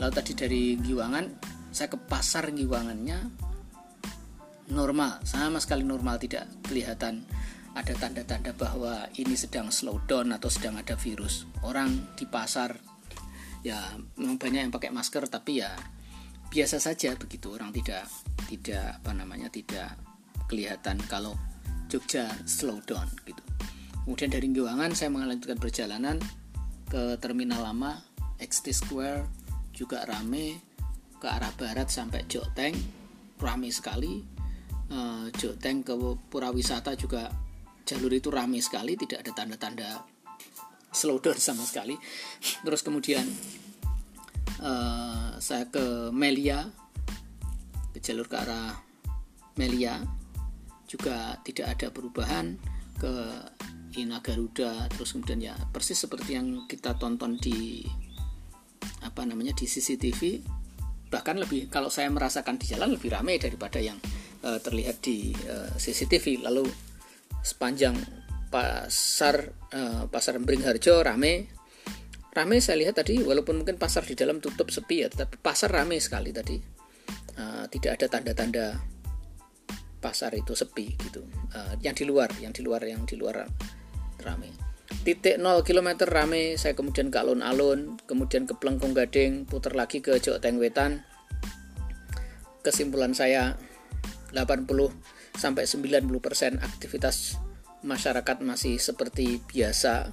Lalu 0.00 0.12
tadi 0.12 0.32
dari 0.32 0.62
Giwangan 0.80 1.24
saya 1.68 1.88
ke 1.88 1.98
pasar 2.00 2.48
Giwangannya 2.52 3.18
normal 4.72 5.20
sama 5.24 5.60
sekali 5.60 5.84
normal 5.84 6.16
tidak 6.16 6.48
kelihatan 6.64 7.28
ada 7.74 7.90
tanda-tanda 7.98 8.54
bahwa 8.54 9.10
ini 9.18 9.34
sedang 9.34 9.74
slow 9.74 9.98
down 10.06 10.30
atau 10.30 10.46
sedang 10.46 10.78
ada 10.78 10.94
virus. 10.94 11.44
Orang 11.66 12.14
di 12.14 12.22
pasar 12.24 12.78
ya 13.66 13.98
memang 14.14 14.38
banyak 14.38 14.70
yang 14.70 14.72
pakai 14.72 14.94
masker 14.94 15.26
tapi 15.26 15.58
ya 15.58 15.74
biasa 16.54 16.78
saja 16.78 17.18
begitu. 17.18 17.50
Orang 17.50 17.74
tidak 17.74 18.06
tidak 18.46 19.02
apa 19.02 19.10
namanya 19.10 19.50
tidak 19.50 19.98
kelihatan 20.46 21.02
kalau 21.10 21.34
Jogja 21.90 22.30
slow 22.46 22.78
down 22.86 23.10
gitu. 23.26 23.42
Kemudian 24.06 24.30
dari 24.30 24.46
Giwangan 24.54 24.94
saya 24.94 25.10
melanjutkan 25.10 25.58
perjalanan 25.58 26.22
ke 26.86 27.18
terminal 27.18 27.64
lama 27.64 27.98
XT 28.38 28.70
Square 28.70 29.26
juga 29.74 30.06
rame 30.06 30.62
ke 31.18 31.26
arah 31.26 31.50
barat 31.58 31.90
sampai 31.90 32.22
Joteng 32.30 32.76
rame 33.42 33.72
sekali. 33.74 34.22
Joteng 35.34 35.82
ke 35.82 35.96
pura 36.30 36.54
wisata 36.54 36.94
juga 36.94 37.32
jalur 37.84 38.12
itu 38.12 38.32
rame 38.32 38.58
sekali 38.64 38.96
tidak 38.96 39.24
ada 39.24 39.32
tanda-tanda 39.32 39.88
slowdown 40.94 41.36
sama 41.36 41.62
sekali. 41.66 41.98
Terus 42.64 42.80
kemudian 42.80 43.24
uh, 44.62 45.36
saya 45.38 45.68
ke 45.68 46.08
Melia 46.14 46.64
ke 47.92 47.98
jalur 48.00 48.26
ke 48.26 48.36
arah 48.40 48.72
Melia. 49.60 50.00
Juga 50.84 51.34
tidak 51.42 51.74
ada 51.74 51.86
perubahan 51.90 52.54
ke 52.96 53.12
Ina 53.98 54.22
Garuda. 54.22 54.86
Terus 54.94 55.14
kemudian 55.14 55.42
ya 55.42 55.54
persis 55.70 55.98
seperti 55.98 56.38
yang 56.38 56.70
kita 56.70 56.94
tonton 56.96 57.36
di 57.36 57.82
apa 59.04 59.22
namanya 59.28 59.52
di 59.52 59.68
CCTV 59.68 60.40
bahkan 61.12 61.38
lebih 61.38 61.70
kalau 61.70 61.92
saya 61.92 62.10
merasakan 62.10 62.58
di 62.58 62.66
jalan 62.66 62.96
lebih 62.96 63.12
ramai 63.14 63.38
daripada 63.38 63.78
yang 63.78 63.94
uh, 64.42 64.58
terlihat 64.58 64.98
di 64.98 65.30
eh, 65.30 65.70
CCTV 65.78 66.42
lalu 66.42 66.66
sepanjang 67.44 67.92
pasar 68.48 69.52
uh, 69.76 70.08
pasar 70.08 70.40
Beringharjo 70.40 71.04
ramai 71.04 71.44
ramai 72.34 72.58
saya 72.58 72.80
lihat 72.82 72.98
tadi 72.98 73.20
walaupun 73.20 73.62
mungkin 73.62 73.76
pasar 73.76 74.02
di 74.02 74.16
dalam 74.16 74.40
tutup 74.40 74.72
sepi 74.72 75.04
ya 75.04 75.08
tetapi 75.12 75.38
pasar 75.38 75.70
ramai 75.70 76.00
sekali 76.00 76.32
tadi. 76.32 76.56
Uh, 77.34 77.66
tidak 77.66 77.98
ada 77.98 78.06
tanda-tanda 78.06 78.78
pasar 79.98 80.32
itu 80.38 80.54
sepi 80.54 80.94
gitu. 80.98 81.22
Uh, 81.52 81.74
yang 81.84 81.92
di 81.92 82.06
luar 82.06 82.30
yang 82.40 82.54
di 82.54 82.62
luar 82.62 82.82
yang 82.86 83.04
di 83.04 83.14
luar 83.18 83.44
rame. 84.24 84.50
Titik 85.04 85.36
0 85.36 85.60
km 85.66 86.08
rame 86.08 86.56
saya 86.56 86.72
kemudian 86.72 87.12
ke 87.12 87.18
alun-alun 87.20 88.00
kemudian 88.08 88.48
ke 88.48 88.56
Plengkung 88.56 88.96
Gading 88.96 89.44
putar 89.44 89.76
lagi 89.76 90.00
ke 90.00 90.16
Jok 90.16 90.40
Tengwetan 90.40 91.04
kesimpulan 92.64 93.12
saya 93.12 93.58
80 94.32 94.64
sampai 95.34 95.66
90% 95.66 96.62
aktivitas 96.62 97.38
masyarakat 97.84 98.40
masih 98.40 98.80
seperti 98.80 99.42
biasa. 99.44 100.10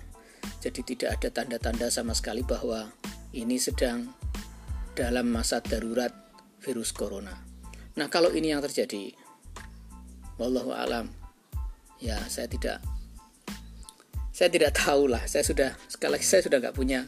Jadi 0.62 0.82
tidak 0.84 1.22
ada 1.22 1.30
tanda-tanda 1.32 1.88
sama 1.94 2.12
sekali 2.18 2.42
bahwa 2.42 2.92
ini 3.32 3.56
sedang 3.62 4.12
dalam 4.98 5.32
masa 5.32 5.64
darurat 5.64 6.12
virus 6.60 6.92
corona. 6.92 7.34
Nah 7.96 8.08
kalau 8.12 8.30
ini 8.36 8.52
yang 8.52 8.62
terjadi 8.62 9.16
wallahu 10.36 10.76
alam. 10.76 11.10
Ya 12.02 12.18
saya 12.28 12.50
tidak 12.50 12.82
saya 14.34 14.50
tidak 14.50 14.74
tahu 14.74 15.06
lah 15.06 15.22
saya 15.30 15.46
sudah 15.46 15.78
sekali 15.86 16.18
lagi 16.18 16.26
saya 16.26 16.42
sudah 16.42 16.58
nggak 16.58 16.74
punya 16.74 17.06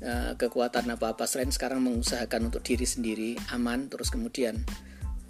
uh, 0.00 0.32
kekuatan 0.34 0.88
apa-apa. 0.90 1.28
Selain 1.28 1.52
sekarang 1.52 1.84
mengusahakan 1.84 2.48
untuk 2.48 2.64
diri 2.64 2.88
sendiri 2.88 3.30
aman 3.52 3.92
terus 3.92 4.08
kemudian 4.08 4.64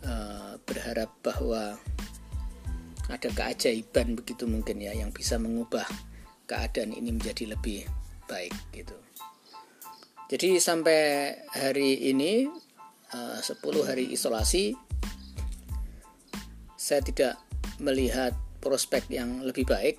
uh, 0.05 0.61
berharap 0.63 1.11
bahwa 1.25 1.79
ada 3.09 3.29
keajaiban 3.33 4.13
begitu 4.13 4.45
mungkin 4.45 4.85
ya 4.85 4.93
yang 4.93 5.09
bisa 5.11 5.41
mengubah 5.41 5.89
keadaan 6.45 6.93
ini 6.93 7.15
menjadi 7.15 7.57
lebih 7.57 7.89
baik 8.29 8.53
gitu 8.77 8.97
jadi 10.29 10.61
sampai 10.61 11.33
hari 11.57 12.13
ini 12.13 12.45
uh, 13.17 13.41
10 13.41 13.65
hari 13.89 14.13
isolasi 14.13 14.77
saya 16.77 17.01
tidak 17.01 17.41
melihat 17.81 18.37
prospek 18.61 19.09
yang 19.09 19.41
lebih 19.41 19.65
baik 19.65 19.97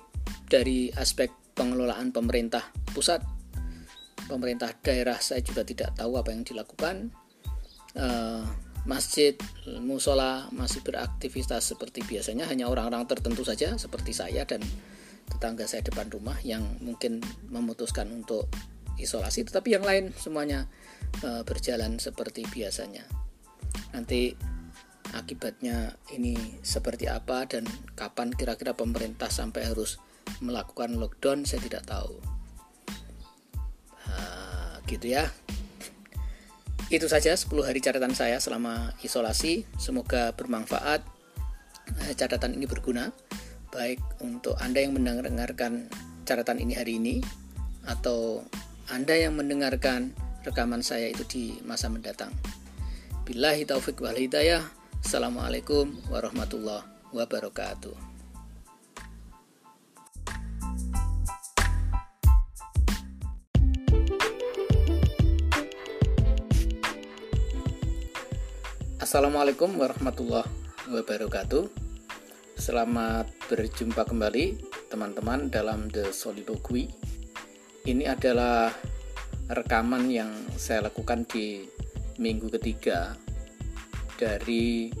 dari 0.50 0.90
aspek 0.94 1.30
pengelolaan 1.54 2.10
pemerintah 2.10 2.66
pusat, 2.90 3.22
pemerintah 4.26 4.74
daerah 4.82 5.18
saya 5.22 5.44
juga 5.44 5.62
tidak 5.62 5.94
tahu 5.94 6.18
apa 6.18 6.34
yang 6.34 6.42
dilakukan. 6.42 7.14
Uh, 7.94 8.46
masjid, 8.88 9.36
musola 9.80 10.48
masih 10.52 10.80
beraktivitas 10.80 11.64
seperti 11.74 12.00
biasanya, 12.04 12.48
hanya 12.48 12.68
orang-orang 12.68 13.04
tertentu 13.04 13.44
saja 13.44 13.76
seperti 13.76 14.16
saya 14.16 14.48
dan 14.48 14.64
tetangga 15.30 15.68
saya 15.68 15.84
depan 15.84 16.10
rumah 16.10 16.36
yang 16.42 16.64
mungkin 16.80 17.20
memutuskan 17.52 18.08
untuk 18.10 18.48
isolasi, 18.96 19.44
tetapi 19.46 19.76
yang 19.76 19.84
lain 19.84 20.12
semuanya 20.16 20.66
uh, 21.22 21.44
berjalan 21.44 22.00
seperti 22.00 22.44
biasanya. 22.48 23.04
Nanti 23.92 24.34
akibatnya 25.14 25.98
ini 26.14 26.38
seperti 26.62 27.10
apa 27.10 27.46
dan 27.46 27.66
kapan 27.98 28.30
kira-kira 28.30 28.78
pemerintah 28.78 29.26
sampai 29.26 29.66
harus 29.66 29.98
melakukan 30.38 30.94
lockdown 30.94 31.42
saya 31.42 31.58
tidak 31.66 31.82
tahu 31.90 32.14
nah, 34.06 34.78
gitu 34.86 35.10
ya 35.10 35.26
itu 36.90 37.06
saja 37.06 37.38
10 37.38 37.62
hari 37.62 37.78
catatan 37.78 38.12
saya 38.18 38.42
selama 38.42 38.90
isolasi. 39.06 39.62
Semoga 39.78 40.34
bermanfaat. 40.34 41.06
Eh, 42.10 42.14
catatan 42.18 42.58
ini 42.58 42.66
berguna. 42.66 43.14
Baik 43.70 44.02
untuk 44.18 44.58
anda 44.58 44.82
yang 44.82 44.98
mendengarkan 44.98 45.86
catatan 46.26 46.58
ini 46.58 46.74
hari 46.74 46.98
ini 46.98 47.22
atau 47.86 48.42
anda 48.90 49.14
yang 49.14 49.38
mendengarkan 49.38 50.10
rekaman 50.42 50.82
saya 50.82 51.14
itu 51.14 51.22
di 51.30 51.44
masa 51.62 51.86
mendatang. 51.86 52.34
Billahi 53.22 53.62
taufik 53.62 54.02
wal 54.02 54.18
hidayah. 54.18 54.66
Assalamualaikum 55.00 55.94
warahmatullahi 56.10 56.82
wabarakatuh 57.14 58.09
Assalamualaikum 69.10 69.74
warahmatullahi 69.74 70.46
wabarakatuh 70.86 71.66
Selamat 72.54 73.26
berjumpa 73.50 74.06
kembali 74.06 74.62
teman-teman 74.86 75.50
dalam 75.50 75.90
The 75.90 76.14
Soliloquy. 76.14 76.86
Ini 77.90 78.06
adalah 78.06 78.70
rekaman 79.50 80.14
yang 80.14 80.30
saya 80.54 80.86
lakukan 80.86 81.26
di 81.26 81.66
minggu 82.22 82.54
ketiga 82.54 83.18
dari 84.14 84.94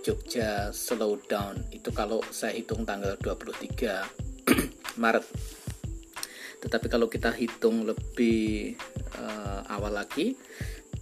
Jogja 0.00 0.72
Slowdown. 0.72 1.68
Itu 1.68 1.92
kalau 1.92 2.24
saya 2.32 2.56
hitung 2.56 2.88
tanggal 2.88 3.20
23 3.20 4.48
Maret. 5.04 5.26
Tetapi 6.64 6.86
kalau 6.88 7.12
kita 7.12 7.28
hitung 7.36 7.84
lebih 7.84 8.72
uh, 9.20 9.68
awal 9.68 10.00
lagi 10.00 10.32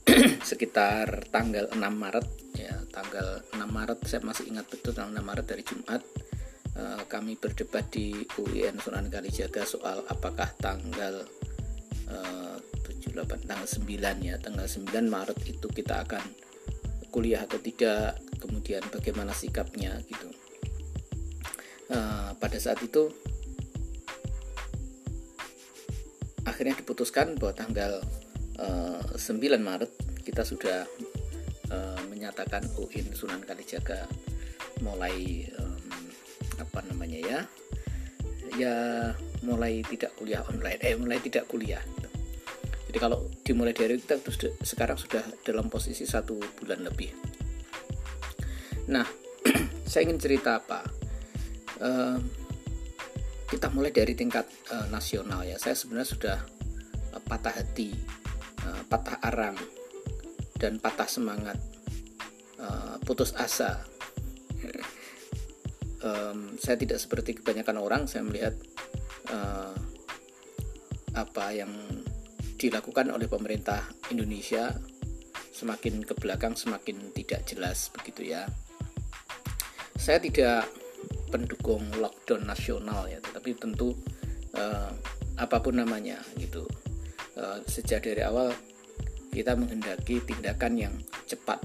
sekitar 0.50 1.30
tanggal 1.30 1.70
6 1.70 1.78
Maret 1.78 2.26
ya 2.58 2.74
tanggal 2.90 3.42
6 3.54 3.62
Maret 3.62 3.98
saya 4.02 4.20
masih 4.26 4.50
ingat 4.50 4.66
betul 4.66 4.92
tanggal 4.92 5.22
6 5.22 5.30
Maret 5.30 5.46
dari 5.46 5.62
Jumat 5.62 6.02
uh, 6.74 7.02
kami 7.06 7.38
berdebat 7.38 7.86
di 7.94 8.26
UIN 8.40 8.82
Sunan 8.82 9.06
Kalijaga 9.06 9.62
soal 9.62 10.02
apakah 10.10 10.50
tanggal 10.58 11.22
uh, 12.10 12.56
78 12.88 13.46
tanggal 13.46 13.68
9 13.68 14.26
ya 14.26 14.34
tanggal 14.42 14.66
9 14.66 14.90
Maret 15.06 15.38
itu 15.46 15.66
kita 15.70 16.02
akan 16.02 16.24
kuliah 17.12 17.44
atau 17.44 17.60
tidak 17.60 18.18
kemudian 18.40 18.80
bagaimana 18.88 19.36
sikapnya 19.36 20.00
gitu. 20.08 20.28
Uh, 21.92 22.32
pada 22.40 22.56
saat 22.56 22.80
itu 22.80 23.12
akhirnya 26.48 26.72
diputuskan 26.80 27.36
bahwa 27.36 27.52
tanggal 27.52 28.00
9 28.62 29.18
eh, 29.18 29.58
Maret 29.58 29.92
kita 30.22 30.46
sudah 30.46 30.86
uh, 31.70 32.00
menyatakan 32.06 32.62
UIN 32.78 33.10
Sunan 33.10 33.42
Kalijaga 33.42 34.06
mulai 34.82 35.46
apa 36.58 36.82
namanya 36.90 37.18
ya 37.18 37.38
ya 38.58 38.74
mulai 39.42 39.82
tidak 39.86 40.14
kuliah 40.18 40.42
online 40.46 40.78
eh 40.82 40.94
mulai 40.94 41.18
tidak 41.18 41.46
kuliah. 41.50 41.82
Jadi 42.92 42.98
kalau 43.00 43.24
dimulai 43.40 43.72
dari 43.72 43.96
kita 43.96 44.20
sudah, 44.20 44.52
sekarang 44.60 45.00
sudah 45.00 45.24
dalam 45.42 45.72
posisi 45.72 46.04
satu 46.04 46.36
bulan 46.60 46.84
lebih. 46.84 47.10
Nah 48.92 49.06
saya 49.90 50.06
ingin 50.06 50.20
cerita 50.20 50.60
apa? 50.60 50.84
Kita 53.48 53.68
mulai 53.74 53.90
dari 53.90 54.14
tingkat 54.14 54.48
uh, 54.70 54.86
nasional 54.88 55.42
ya. 55.44 55.58
Saya 55.58 55.74
sebenarnya 55.76 56.08
sudah 56.08 56.38
patah 57.26 57.52
hati 57.52 58.21
patah 58.92 59.16
arang 59.24 59.56
dan 60.60 60.76
patah 60.76 61.08
semangat 61.08 61.56
uh, 62.60 63.00
putus 63.08 63.32
asa. 63.32 63.80
Um, 66.02 66.58
saya 66.58 66.74
tidak 66.74 66.98
seperti 66.98 67.38
kebanyakan 67.38 67.78
orang 67.78 68.10
saya 68.10 68.26
melihat 68.26 68.58
uh, 69.30 69.70
apa 71.14 71.54
yang 71.54 71.70
dilakukan 72.58 73.14
oleh 73.14 73.30
pemerintah 73.30 73.86
Indonesia 74.10 74.74
semakin 75.54 76.02
ke 76.02 76.18
belakang 76.18 76.58
semakin 76.58 77.14
tidak 77.14 77.46
jelas 77.46 77.86
begitu 77.94 78.34
ya. 78.34 78.50
Saya 79.94 80.18
tidak 80.18 80.66
pendukung 81.30 81.86
lockdown 81.94 82.50
nasional 82.50 83.06
ya 83.06 83.22
tetapi 83.22 83.54
tentu 83.54 83.94
uh, 84.58 84.90
apa 85.38 85.62
pun 85.62 85.78
namanya 85.78 86.18
gitu. 86.34 86.66
Eh, 87.32 87.58
sejak 87.64 88.04
dari 88.04 88.20
awal 88.20 88.52
kita 89.32 89.56
menghendaki 89.56 90.20
tindakan 90.20 90.76
yang 90.76 90.94
cepat, 91.24 91.58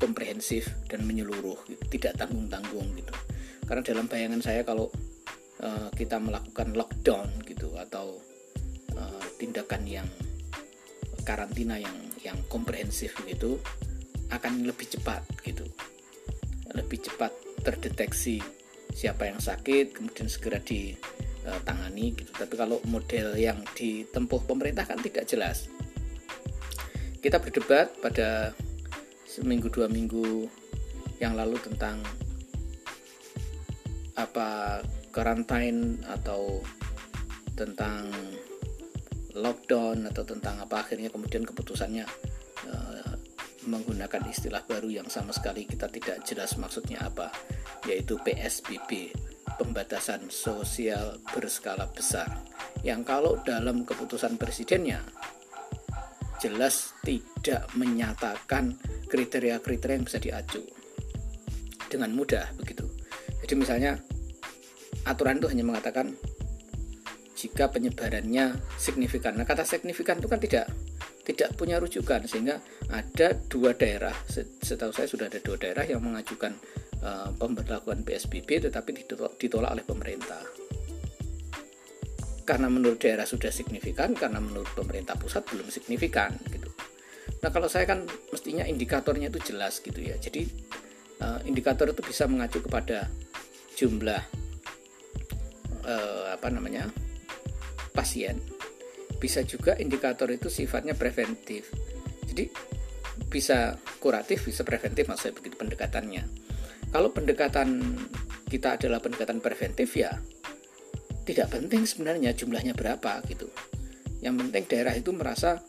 komprehensif 0.00 0.72
dan 0.88 1.04
menyeluruh, 1.04 1.60
gitu. 1.68 1.84
tidak 1.92 2.16
tanggung-tanggung 2.16 2.88
gitu. 2.96 3.14
Karena 3.68 3.84
dalam 3.84 4.08
bayangan 4.08 4.40
saya 4.40 4.64
kalau 4.64 4.88
uh, 5.60 5.92
kita 5.92 6.16
melakukan 6.16 6.72
lockdown 6.72 7.28
gitu 7.44 7.76
atau 7.76 8.16
uh, 8.96 9.24
tindakan 9.36 9.84
yang 9.84 10.08
karantina 11.28 11.76
yang 11.76 11.92
yang 12.24 12.40
komprehensif 12.48 13.12
gitu 13.28 13.60
akan 14.32 14.64
lebih 14.64 14.88
cepat 14.88 15.20
gitu, 15.44 15.68
lebih 16.72 17.04
cepat 17.04 17.32
terdeteksi 17.60 18.40
siapa 18.96 19.28
yang 19.28 19.36
sakit, 19.36 19.92
kemudian 19.92 20.28
segera 20.32 20.56
di 20.56 20.96
uh, 21.44 21.60
tangani 21.68 22.16
gitu. 22.16 22.32
Tapi 22.32 22.54
kalau 22.56 22.80
model 22.88 23.36
yang 23.36 23.60
ditempuh 23.76 24.48
pemerintah 24.48 24.88
kan 24.88 25.00
tidak 25.04 25.28
jelas. 25.28 25.68
Kita 27.18 27.42
berdebat 27.42 27.98
pada 27.98 28.54
seminggu 29.26 29.68
dua 29.68 29.90
minggu 29.90 30.46
yang 31.18 31.34
lalu 31.34 31.58
tentang 31.58 31.98
apa 34.18 34.82
karantin 35.10 35.98
atau 36.06 36.62
tentang 37.54 38.10
lockdown 39.34 40.06
atau 40.10 40.22
tentang 40.26 40.62
apa 40.62 40.82
akhirnya 40.82 41.10
kemudian 41.10 41.46
keputusannya 41.46 42.06
uh, 42.66 43.14
menggunakan 43.66 44.22
istilah 44.30 44.62
baru 44.66 44.90
yang 44.90 45.06
sama 45.10 45.30
sekali 45.30 45.66
kita 45.66 45.90
tidak 45.90 46.22
jelas 46.26 46.54
maksudnya 46.58 47.02
apa 47.02 47.30
yaitu 47.86 48.18
PSBB 48.18 49.14
pembatasan 49.58 50.30
sosial 50.30 51.18
berskala 51.34 51.90
besar. 51.90 52.30
Yang 52.86 53.00
kalau 53.10 53.32
dalam 53.42 53.82
keputusan 53.82 54.38
presidennya 54.38 55.02
jelas 56.38 56.94
tidak 57.02 57.66
menyatakan 57.74 58.78
kriteria-kriteria 59.10 59.96
yang 59.98 60.06
bisa 60.06 60.18
diacu 60.22 60.62
dengan 61.90 62.14
mudah 62.14 62.52
begitu. 62.58 62.86
Jadi 63.42 63.54
misalnya 63.56 63.98
aturan 65.08 65.40
itu 65.40 65.48
hanya 65.50 65.64
mengatakan 65.64 66.14
jika 67.38 67.70
penyebarannya 67.70 68.58
signifikan. 68.76 69.38
Nah 69.38 69.46
kata 69.46 69.62
signifikan 69.62 70.18
itu 70.18 70.28
kan 70.28 70.42
tidak 70.42 70.66
tidak 71.22 71.52
punya 71.54 71.76
rujukan 71.76 72.24
sehingga 72.24 72.58
ada 72.88 73.36
dua 73.52 73.76
daerah 73.76 74.16
setahu 74.64 74.90
saya 74.96 75.04
sudah 75.04 75.28
ada 75.28 75.38
dua 75.44 75.60
daerah 75.60 75.84
yang 75.84 76.00
mengajukan 76.00 76.56
uh, 77.04 77.28
pemberlakuan 77.36 78.00
PSBB 78.00 78.64
tetapi 78.64 78.90
ditolak, 78.96 79.36
ditolak 79.36 79.70
oleh 79.76 79.84
pemerintah 79.84 80.40
karena 82.48 82.72
menurut 82.72 82.96
daerah 82.96 83.28
sudah 83.28 83.52
signifikan 83.52 84.16
karena 84.16 84.40
menurut 84.40 84.72
pemerintah 84.72 85.20
pusat 85.20 85.44
belum 85.52 85.68
signifikan 85.68 86.32
gitu. 86.48 86.72
Nah 87.44 87.52
kalau 87.52 87.68
saya 87.68 87.84
kan 87.84 88.08
mestinya 88.32 88.64
indikatornya 88.64 89.28
itu 89.28 89.52
jelas 89.52 89.84
gitu 89.84 90.00
ya. 90.00 90.16
Jadi 90.16 90.48
uh, 91.20 91.44
indikator 91.44 91.92
itu 91.92 92.00
bisa 92.00 92.24
mengacu 92.24 92.64
kepada 92.64 93.12
jumlah 93.76 94.22
uh, 95.84 96.32
apa 96.32 96.48
namanya 96.48 96.88
pasien. 97.92 98.40
Bisa 99.20 99.44
juga 99.44 99.76
indikator 99.76 100.32
itu 100.32 100.48
sifatnya 100.48 100.96
preventif. 100.96 101.68
Jadi 102.24 102.48
bisa 103.28 103.76
kuratif 104.00 104.48
bisa 104.48 104.64
preventif 104.64 105.04
maksudnya 105.04 105.36
begitu 105.36 105.60
pendekatannya. 105.60 106.24
Kalau 106.88 107.12
pendekatan 107.12 108.00
kita 108.48 108.80
adalah 108.80 109.04
pendekatan 109.04 109.44
preventif 109.44 109.92
ya 109.92 110.16
tidak 111.28 111.52
penting 111.52 111.84
sebenarnya 111.84 112.32
jumlahnya 112.32 112.72
berapa 112.72 113.20
gitu. 113.28 113.52
Yang 114.24 114.34
penting 114.40 114.64
daerah 114.64 114.96
itu 114.96 115.12
merasa 115.12 115.60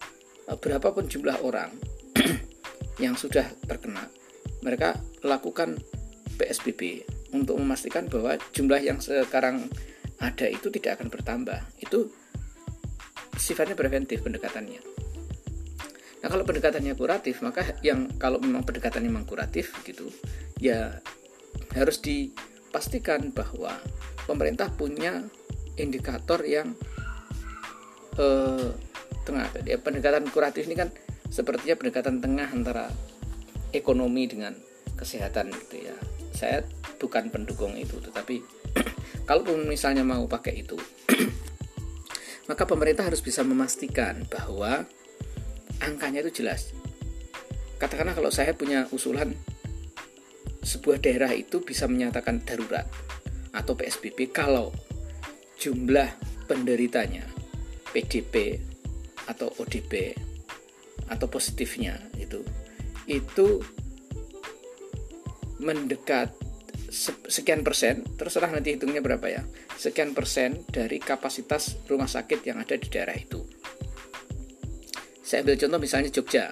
eh, 0.48 0.56
berapapun 0.56 1.12
jumlah 1.12 1.44
orang 1.44 1.76
yang 3.04 3.20
sudah 3.20 3.44
terkena, 3.68 4.08
mereka 4.64 4.96
lakukan 5.20 5.76
PSBB 6.40 7.04
untuk 7.36 7.60
memastikan 7.60 8.08
bahwa 8.08 8.40
jumlah 8.56 8.80
yang 8.80 9.04
sekarang 9.04 9.68
ada 10.24 10.48
itu 10.48 10.72
tidak 10.72 11.04
akan 11.04 11.12
bertambah. 11.12 11.60
Itu 11.84 12.08
sifatnya 13.36 13.76
preventif 13.76 14.24
pendekatannya. 14.24 14.80
Nah 16.20 16.28
kalau 16.28 16.44
pendekatannya 16.48 16.96
kuratif 16.96 17.44
maka 17.44 17.76
yang 17.84 18.08
kalau 18.16 18.40
memang 18.40 18.64
pendekatannya 18.64 19.08
memang 19.08 19.28
kuratif 19.28 19.72
gitu 19.88 20.12
ya 20.60 21.00
harus 21.72 22.04
dipastikan 22.04 23.32
bahwa 23.32 23.72
pemerintah 24.28 24.68
punya 24.68 25.24
indikator 25.80 26.44
yang 26.44 26.76
eh, 28.20 28.70
tengah. 29.24 29.48
Ya 29.66 29.78
pendekatan 29.80 30.28
kuratif 30.30 30.68
ini 30.68 30.76
kan 30.76 30.90
sepertinya 31.30 31.76
pendekatan 31.80 32.20
tengah 32.20 32.48
antara 32.52 32.92
ekonomi 33.72 34.28
dengan 34.28 34.54
kesehatan 35.00 35.54
gitu 35.56 35.90
ya. 35.90 35.96
Saya 36.36 36.64
bukan 37.00 37.32
pendukung 37.32 37.76
itu 37.80 37.98
tetapi 38.04 38.44
kalau 39.28 39.48
misalnya 39.64 40.04
mau 40.04 40.28
pakai 40.28 40.62
itu 40.62 40.76
maka 42.50 42.66
pemerintah 42.66 43.06
harus 43.06 43.22
bisa 43.22 43.46
memastikan 43.46 44.26
bahwa 44.28 44.84
angkanya 45.80 46.26
itu 46.26 46.44
jelas. 46.44 46.74
Katakanlah 47.80 48.18
kalau 48.18 48.34
saya 48.34 48.52
punya 48.52 48.90
usulan 48.92 49.32
sebuah 50.66 51.00
daerah 51.00 51.32
itu 51.32 51.64
bisa 51.64 51.88
menyatakan 51.88 52.44
darurat 52.44 52.84
atau 53.56 53.74
PSBB 53.78 54.34
kalau 54.34 54.76
jumlah 55.60 56.10
penderitanya 56.48 57.28
PDP 57.92 58.58
atau 59.28 59.52
ODP 59.60 60.16
atau 61.12 61.28
positifnya 61.30 62.00
itu 62.18 62.42
itu 63.10 63.62
mendekat 65.60 66.32
sekian 67.30 67.62
persen, 67.62 68.02
terserah 68.18 68.50
nanti 68.50 68.74
hitungnya 68.74 69.04
berapa 69.04 69.28
ya, 69.30 69.46
sekian 69.78 70.18
persen 70.18 70.66
dari 70.66 70.98
kapasitas 70.98 71.86
rumah 71.86 72.10
sakit 72.10 72.42
yang 72.42 72.58
ada 72.58 72.74
di 72.74 72.88
daerah 72.90 73.14
itu. 73.14 73.46
Saya 75.22 75.46
ambil 75.46 75.62
contoh 75.62 75.80
misalnya 75.80 76.10
Jogja, 76.10 76.50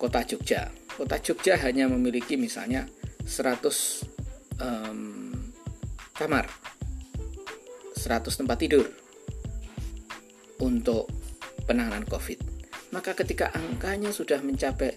kota 0.00 0.24
Jogja. 0.24 0.72
Kota 0.98 1.20
Jogja 1.22 1.54
hanya 1.62 1.86
memiliki 1.86 2.34
misalnya 2.34 2.88
100 3.22 4.58
um, 4.58 5.30
kamar, 6.16 6.48
100 7.98 8.30
tempat 8.30 8.56
tidur 8.62 8.86
untuk 10.62 11.10
penanganan 11.66 12.06
COVID. 12.06 12.38
Maka 12.94 13.12
ketika 13.12 13.52
angkanya 13.52 14.14
sudah 14.14 14.40
mencapai 14.40 14.96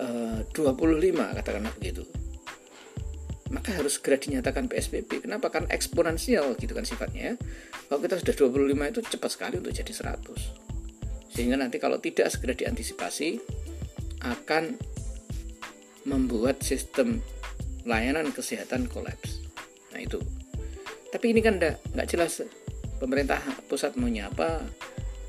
eh, 0.00 0.40
uh, 0.40 0.54
25 0.54 1.36
katakanlah 1.36 1.74
begitu, 1.76 2.06
maka 3.52 3.76
harus 3.76 4.00
segera 4.00 4.16
dinyatakan 4.18 4.66
PSBB. 4.66 5.28
Kenapa? 5.28 5.52
Kan 5.52 5.70
eksponensial 5.70 6.56
gitu 6.58 6.72
kan 6.72 6.82
sifatnya 6.82 7.22
ya. 7.22 7.34
Kalau 7.86 8.00
kita 8.02 8.18
sudah 8.18 8.34
25 8.34 8.92
itu 8.94 9.00
cepat 9.06 9.30
sekali 9.30 9.54
untuk 9.60 9.74
jadi 9.74 9.92
100. 9.92 11.30
Sehingga 11.30 11.60
nanti 11.60 11.76
kalau 11.76 12.00
tidak 12.00 12.32
segera 12.32 12.56
diantisipasi 12.56 13.38
akan 14.24 14.74
membuat 16.08 16.62
sistem 16.64 17.22
layanan 17.86 18.34
kesehatan 18.34 18.90
kolaps. 18.90 19.44
Nah 19.94 20.02
itu. 20.02 20.18
Tapi 21.12 21.26
ini 21.32 21.40
kan 21.40 21.58
enggak 21.58 22.08
jelas 22.08 22.42
pemerintah 22.98 23.38
pusat 23.70 23.94
maunya 23.94 24.28
apa, 24.30 24.64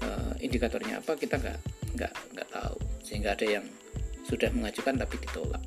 uh, 0.03 0.33
indikatornya 0.39 0.99
apa 1.03 1.13
kita 1.15 1.37
nggak 1.37 1.59
nggak 1.95 2.13
nggak 2.33 2.49
tahu. 2.49 2.77
Sehingga 3.03 3.33
ada 3.37 3.45
yang 3.45 3.65
sudah 4.27 4.51
mengajukan 4.51 4.99
tapi 4.99 5.15
ditolak. 5.23 5.63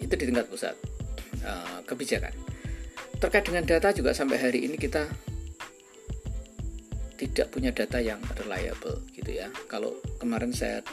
Itu 0.00 0.14
di 0.16 0.24
tingkat 0.26 0.48
pusat. 0.48 0.76
Eh, 1.40 1.80
kebijakan. 1.88 2.34
Terkait 3.16 3.44
dengan 3.48 3.64
data 3.64 3.88
juga 3.96 4.12
sampai 4.12 4.36
hari 4.36 4.68
ini 4.68 4.76
kita 4.76 5.08
tidak 7.16 7.52
punya 7.52 7.72
data 7.72 8.00
yang 8.00 8.20
reliable 8.36 9.00
gitu 9.12 9.40
ya. 9.40 9.48
Kalau 9.68 9.96
kemarin 10.20 10.52
saya 10.52 10.84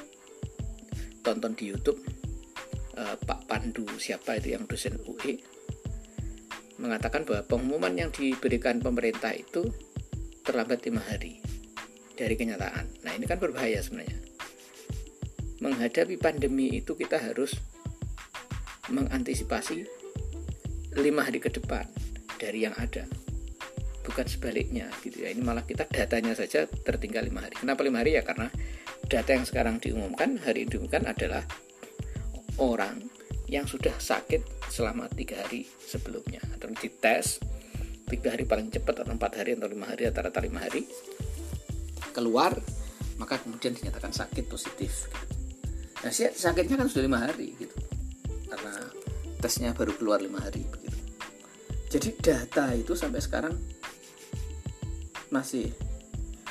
tonton 1.24 1.56
di 1.56 1.72
YouTube 1.72 2.00
uh, 2.96 3.16
Pak 3.20 3.52
Pandu 3.52 3.84
siapa 4.00 4.40
itu 4.40 4.56
yang 4.56 4.64
dosen 4.64 4.96
UI 5.04 5.44
mengatakan 6.78 7.26
bahwa 7.26 7.44
pengumuman 7.46 7.94
yang 7.94 8.10
diberikan 8.14 8.82
pemerintah 8.82 9.34
itu 9.34 9.66
terlambat 10.46 10.86
lima 10.86 11.02
hari 11.04 11.42
dari 12.18 12.34
kenyataan. 12.34 13.06
Nah 13.06 13.12
ini 13.14 13.26
kan 13.26 13.38
berbahaya 13.38 13.82
sebenarnya. 13.82 14.18
Menghadapi 15.62 16.22
pandemi 16.22 16.82
itu 16.82 16.94
kita 16.94 17.18
harus 17.18 17.58
mengantisipasi 18.94 19.84
lima 20.98 21.26
hari 21.26 21.44
ke 21.44 21.52
depan 21.52 21.86
dari 22.40 22.64
yang 22.64 22.74
ada 22.78 23.06
bukan 24.08 24.24
sebaliknya 24.24 24.88
gitu 25.04 25.28
ya 25.28 25.36
ini 25.36 25.44
malah 25.44 25.68
kita 25.68 25.84
datanya 25.92 26.32
saja 26.32 26.64
tertinggal 26.88 27.28
lima 27.28 27.44
hari 27.44 27.60
kenapa 27.60 27.84
lima 27.84 28.00
hari 28.00 28.16
ya 28.16 28.24
karena 28.24 28.48
data 29.12 29.36
yang 29.36 29.44
sekarang 29.44 29.84
diumumkan 29.84 30.40
hari 30.40 30.64
ini 30.64 30.80
diumumkan 30.80 31.04
adalah 31.12 31.44
orang 32.56 33.04
yang 33.48 33.64
sudah 33.64 33.96
sakit 33.96 34.70
selama 34.72 35.08
tiga 35.12 35.40
hari 35.44 35.64
sebelumnya 35.80 36.44
atau 36.56 36.68
dites 36.76 37.40
tiga 38.08 38.36
hari 38.36 38.44
paling 38.48 38.72
cepat 38.72 39.04
atau 39.04 39.12
empat 39.16 39.44
hari 39.44 39.56
atau 39.56 39.68
lima 39.72 39.88
hari 39.88 40.08
atau 40.08 40.24
rata 40.24 40.40
lima 40.44 40.64
hari 40.64 40.84
keluar 42.12 42.56
maka 43.18 43.40
kemudian 43.40 43.74
dinyatakan 43.74 44.14
sakit 44.14 44.46
positif 44.48 45.08
gitu. 45.10 45.36
nah 46.04 46.12
sakitnya 46.14 46.76
kan 46.78 46.88
sudah 46.92 47.04
lima 47.08 47.20
hari 47.24 47.56
gitu 47.58 47.78
karena 48.48 48.74
tesnya 49.40 49.72
baru 49.76 49.94
keluar 49.94 50.24
lima 50.24 50.42
hari 50.42 50.66
begitu. 50.66 50.98
Jadi 51.88 52.10
data 52.20 52.74
itu 52.76 52.98
sampai 52.98 53.22
sekarang 53.24 53.54
masih 55.32 55.72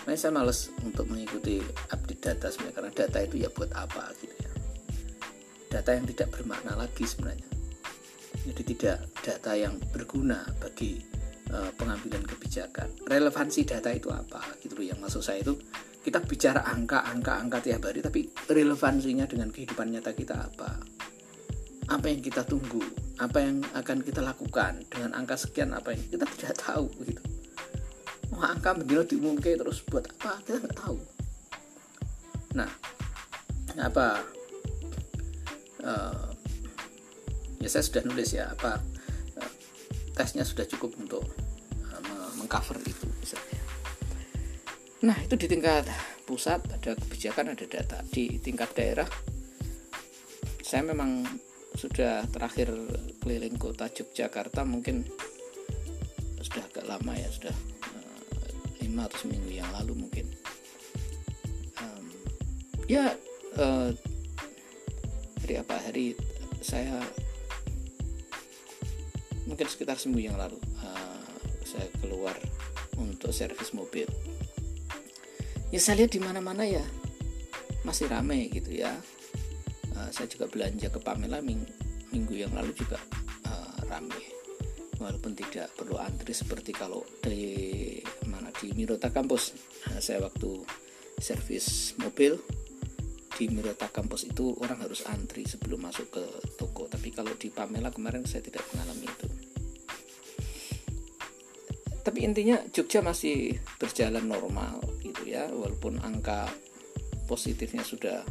Makanya 0.07 0.23
saya 0.23 0.39
males 0.39 0.71
untuk 0.87 1.11
mengikuti 1.11 1.59
update 1.91 2.23
data 2.23 2.47
sebenarnya 2.47 2.75
karena 2.79 2.93
data 2.95 3.19
itu 3.27 3.43
ya 3.43 3.51
buat 3.51 3.75
apa 3.75 4.15
gitu. 4.23 4.26
Data 5.77 5.93
yang 5.93 6.09
tidak 6.09 6.33
bermakna 6.33 6.73
lagi 6.73 7.05
sebenarnya. 7.05 7.45
Jadi 8.49 8.63
tidak 8.73 9.13
data 9.21 9.53
yang 9.53 9.77
berguna 9.93 10.41
bagi 10.57 10.97
uh, 11.53 11.69
pengambilan 11.77 12.25
kebijakan. 12.25 13.05
Relevansi 13.05 13.69
data 13.69 13.93
itu 13.93 14.09
apa 14.09 14.41
gitu 14.65 14.81
loh 14.81 14.87
yang 14.89 14.97
maksud 15.05 15.21
saya 15.21 15.45
itu 15.45 15.53
kita 16.01 16.23
bicara 16.25 16.65
angka 16.65 17.05
angka 17.05 17.37
angka 17.37 17.59
tiap 17.61 17.85
hari 17.85 18.01
tapi 18.01 18.31
relevansinya 18.49 19.27
dengan 19.27 19.51
kehidupan 19.51 19.91
nyata 19.91 20.15
kita 20.15 20.39
apa 20.39 20.79
apa 21.87 22.07
yang 22.11 22.19
kita 22.19 22.43
tunggu, 22.43 22.83
apa 23.23 23.39
yang 23.43 23.63
akan 23.75 24.03
kita 24.03 24.19
lakukan 24.19 24.83
dengan 24.91 25.15
angka 25.15 25.39
sekian 25.39 25.71
apa 25.71 25.95
yang 25.95 26.03
kita 26.09 26.25
tidak 26.35 26.55
tahu 26.59 26.91
gitu. 27.07 27.23
Oh, 28.35 28.43
angka 28.43 28.75
begini 28.75 29.07
diumumkan 29.07 29.55
terus 29.55 29.85
buat 29.87 30.09
apa 30.19 30.43
kita 30.43 30.67
nggak 30.67 30.77
tahu. 30.79 30.99
Nah, 32.59 32.71
apa? 33.79 34.36
Uh, 35.87 36.35
ya 37.63 37.69
saya 37.71 37.87
sudah 37.87 38.03
nulis 38.03 38.35
ya 38.35 38.51
apa 38.51 38.83
uh, 39.39 39.53
tesnya 40.19 40.43
sudah 40.43 40.67
cukup 40.67 40.99
untuk 40.99 41.23
uh, 41.95 42.31
mengcover 42.35 42.83
itu 42.83 43.07
misalnya. 43.23 43.61
Nah 45.07 45.15
itu 45.23 45.39
di 45.39 45.47
tingkat 45.47 45.87
pusat 46.27 46.59
ada 46.75 46.99
kebijakan 46.99 47.55
ada 47.55 47.67
data 47.71 48.03
di 48.11 48.43
tingkat 48.43 48.75
daerah 48.75 49.07
saya 50.67 50.83
memang 50.83 51.23
sudah 51.79 52.27
terakhir 52.35 52.75
keliling 53.23 53.55
kota 53.55 53.87
Yogyakarta 53.87 54.67
mungkin 54.67 55.07
sudah 56.43 56.67
agak 56.67 56.91
lama 56.91 57.15
ya 57.15 57.31
sudah 57.31 57.55
uh, 57.95 58.51
lima 58.83 59.07
atau 59.07 59.23
seminggu 59.23 59.55
yang 59.55 59.71
lalu 59.71 59.95
mungkin 59.95 60.27
um, 61.79 62.07
ya 62.91 63.15
uh, 63.63 63.95
hari 65.47 65.63
apa 65.63 65.79
hari 65.79 66.07
saya 66.59 66.99
mungkin 69.47 69.71
sekitar 69.71 69.95
seminggu 69.95 70.27
yang 70.27 70.35
lalu 70.35 70.59
uh, 70.83 71.23
saya 71.63 71.87
keluar 72.03 72.35
untuk 72.99 73.31
servis 73.31 73.71
mobil. 73.71 74.11
Ya 75.71 75.79
saya 75.79 76.03
lihat 76.03 76.19
di 76.19 76.19
mana-mana 76.19 76.67
ya 76.67 76.83
masih 77.87 78.11
ramai 78.11 78.51
gitu 78.51 78.75
ya. 78.75 78.91
Uh, 79.95 80.11
saya 80.11 80.27
juga 80.27 80.51
belanja 80.51 80.91
ke 80.91 80.99
Pamela 80.99 81.39
ming 81.39 81.63
minggu 82.11 82.43
yang 82.43 82.51
lalu 82.51 82.75
juga 82.75 82.99
uh, 83.47 83.79
ramai. 83.87 84.27
Walaupun 84.99 85.39
tidak 85.39 85.71
perlu 85.79 85.95
antri 86.03 86.35
seperti 86.35 86.75
kalau 86.75 87.07
di 87.23 88.03
mana 88.27 88.51
di 88.51 88.75
Mirota 88.75 89.15
Kampus. 89.15 89.55
Nah, 89.95 90.03
saya 90.03 90.27
waktu 90.27 90.67
servis 91.23 91.95
mobil 92.03 92.35
di 93.37 93.53
Mirota 93.53 93.93
Kampus 93.93 94.33
itu 94.33 94.57
orang 94.65 94.81
harus 94.81 95.05
antri 95.05 95.45
sebelum 95.45 95.85
masuk 95.85 96.09
ke 96.09 96.25
toko. 96.57 96.89
Tapi 96.89 97.13
kalau 97.13 97.37
di 97.37 97.53
Pamela 97.53 97.93
kemarin 97.93 98.25
saya 98.25 98.41
tidak 98.41 98.65
mengalami 98.73 99.05
itu. 99.05 99.29
Tapi 102.01 102.25
intinya 102.25 102.57
Jogja 102.73 103.05
masih 103.05 103.61
berjalan 103.77 104.25
normal 104.25 104.81
gitu 105.05 105.29
ya 105.29 105.51
walaupun 105.53 106.01
angka 106.01 106.49
positifnya 107.29 107.83
sudah 107.83 108.23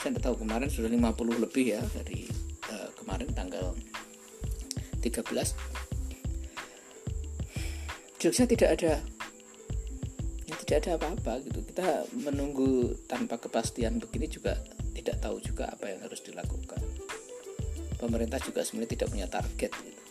saya 0.00 0.16
tidak 0.16 0.32
tahu 0.32 0.42
kemarin 0.42 0.72
sudah 0.72 0.88
50 0.88 1.44
lebih 1.44 1.76
ya 1.76 1.82
dari 1.92 2.24
uh, 2.72 2.88
kemarin 2.96 3.28
tanggal 3.36 3.76
13 5.04 5.22
Jogja 8.16 8.48
tidak 8.48 8.80
ada 8.80 9.04
tidak 10.66 10.82
ada 10.82 10.92
apa-apa 10.98 11.46
gitu. 11.46 11.62
Kita 11.62 12.10
menunggu 12.26 12.98
tanpa 13.06 13.38
kepastian 13.38 14.02
begini 14.02 14.26
juga 14.26 14.58
tidak 14.98 15.22
tahu 15.22 15.38
juga 15.38 15.70
apa 15.70 15.94
yang 15.94 16.02
harus 16.02 16.18
dilakukan. 16.26 16.82
Pemerintah 17.96 18.42
juga 18.42 18.66
sebenarnya 18.66 18.92
tidak 18.98 19.08
punya 19.14 19.26
target 19.30 19.72
gitu. 19.72 20.02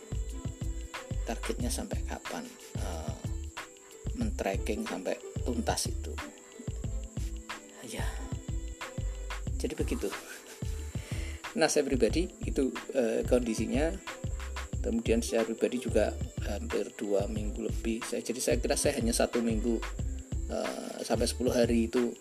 targetnya 1.26 1.66
sampai 1.74 2.06
kapan 2.06 2.46
uh, 2.78 3.18
men-tracking 4.16 4.86
sampai 4.88 5.18
tuntas 5.44 5.90
itu. 5.90 6.14
Ya. 7.84 8.06
Jadi 9.60 9.74
begitu. 9.76 10.08
Nah 11.56 11.66
saya 11.72 11.88
pribadi 11.88 12.28
itu 12.44 12.68
e, 12.92 13.24
kondisinya. 13.24 13.90
Kemudian 14.84 15.18
saya 15.18 15.42
pribadi 15.42 15.82
juga 15.82 16.14
hampir 16.46 16.94
dua 16.94 17.26
minggu 17.26 17.58
lebih. 17.64 18.06
Saya 18.06 18.22
jadi 18.22 18.38
saya 18.38 18.56
kira 18.62 18.78
saya 18.78 18.94
hanya 19.02 19.10
satu 19.10 19.42
minggu 19.42 19.82
e, 20.50 20.58
sampai 21.02 21.26
10 21.28 21.52
hari 21.52 21.78
itu 21.90 22.14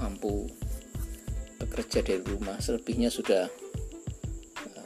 mampu 0.00 0.48
bekerja 1.60 2.00
dari 2.00 2.22
rumah. 2.24 2.56
Selebihnya 2.60 3.12
sudah 3.12 3.48
e, 4.64 4.80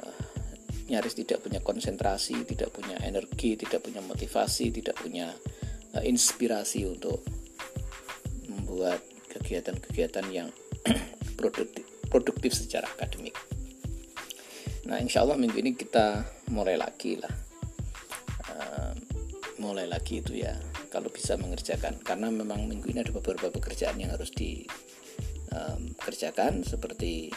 nyaris 0.91 1.15
tidak 1.19 1.43
punya 1.43 1.61
konsentrasi 1.63 2.45
tidak 2.45 2.71
punya 2.75 2.99
energi 3.03 3.57
tidak 3.57 3.83
punya 3.85 4.03
motivasi 4.05 4.71
tidak 4.75 4.97
punya 4.99 5.31
e, 5.95 5.99
inspirasi 6.07 6.87
untuk 6.87 7.23
membuat 8.51 9.03
kegiatan-kegiatan 9.31 10.27
yang 10.31 10.49
produktif 11.39 11.87
produktif 12.15 12.55
secara 12.55 12.87
akademik. 12.87 13.35
Nah, 14.87 15.01
insya 15.03 15.25
Allah 15.25 15.35
minggu 15.35 15.59
ini 15.59 15.75
kita 15.75 16.23
mulai 16.53 16.77
lagi 16.77 17.17
lah, 17.17 17.35
uh, 18.53 18.93
mulai 19.59 19.89
lagi 19.89 20.21
itu 20.21 20.39
ya, 20.45 20.55
kalau 20.95 21.11
bisa 21.11 21.35
mengerjakan. 21.35 21.99
Karena 22.07 22.31
memang 22.31 22.71
minggu 22.71 22.95
ini 22.95 23.03
ada 23.03 23.11
beberapa 23.11 23.51
pekerjaan 23.51 23.99
yang 23.99 24.15
harus 24.15 24.31
dikerjakan, 24.31 26.63
um, 26.63 26.63
seperti 26.63 27.35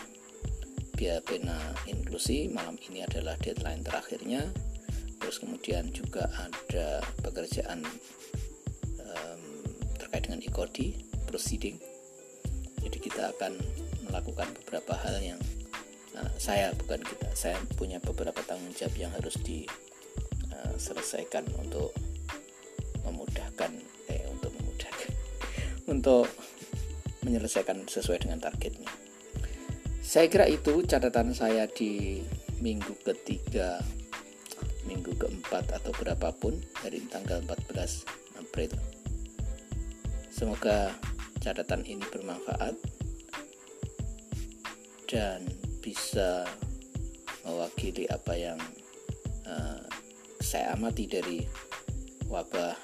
biaya 0.94 1.18
pena 1.26 1.58
inklusi. 1.90 2.54
Malam 2.54 2.78
ini 2.86 3.02
adalah 3.02 3.34
deadline 3.42 3.82
terakhirnya. 3.82 4.46
Terus 5.18 5.42
kemudian 5.42 5.90
juga 5.90 6.30
ada 6.38 7.02
pekerjaan 7.26 7.82
um, 9.02 9.42
terkait 9.98 10.30
dengan 10.30 10.46
ikodi 10.46 10.94
proceeding. 11.26 11.82
Jadi 12.86 13.02
kita 13.02 13.34
akan 13.34 13.58
melakukan 14.06 14.54
beberapa 14.62 14.94
hal 15.02 15.18
yang 15.26 15.42
Nah, 16.18 16.26
saya 16.42 16.74
bukan 16.74 16.98
kita 17.06 17.30
saya 17.38 17.62
punya 17.78 18.02
beberapa 18.02 18.42
tanggung 18.42 18.74
jawab 18.74 18.98
yang 18.98 19.14
harus 19.14 19.38
diselesaikan 19.46 21.46
uh, 21.54 21.62
untuk 21.62 21.94
untuk 25.88 26.28
menyelesaikan 27.24 27.88
sesuai 27.88 28.28
dengan 28.28 28.40
targetnya. 28.40 28.88
Saya 30.04 30.32
kira 30.32 30.48
itu 30.48 30.84
catatan 30.88 31.36
saya 31.36 31.68
di 31.68 32.24
minggu 32.64 32.96
ketiga 33.04 33.84
minggu 34.88 35.20
keempat 35.20 35.68
atau 35.76 35.92
berapapun 36.00 36.56
dari 36.80 37.04
tanggal 37.12 37.44
14 37.44 38.40
April. 38.40 38.72
Semoga 40.32 40.96
catatan 41.44 41.84
ini 41.84 42.08
bermanfaat 42.08 42.76
dan 45.12 45.44
bisa 45.84 46.48
mewakili 47.44 48.08
apa 48.08 48.34
yang 48.36 48.60
uh, 49.44 49.84
saya 50.40 50.72
amati 50.76 51.08
dari 51.08 51.44
wabah 52.32 52.76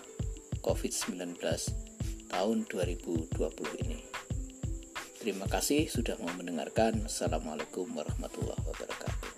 COVID-19 0.63 1.39
tahun 2.33 2.65
2020 2.65 3.29
ini. 3.85 4.01
Terima 5.21 5.45
kasih 5.45 5.85
sudah 5.85 6.17
mau 6.17 6.33
mendengarkan. 6.33 7.05
Assalamualaikum 7.05 7.85
warahmatullahi 7.93 8.57
wabarakatuh. 8.57 9.29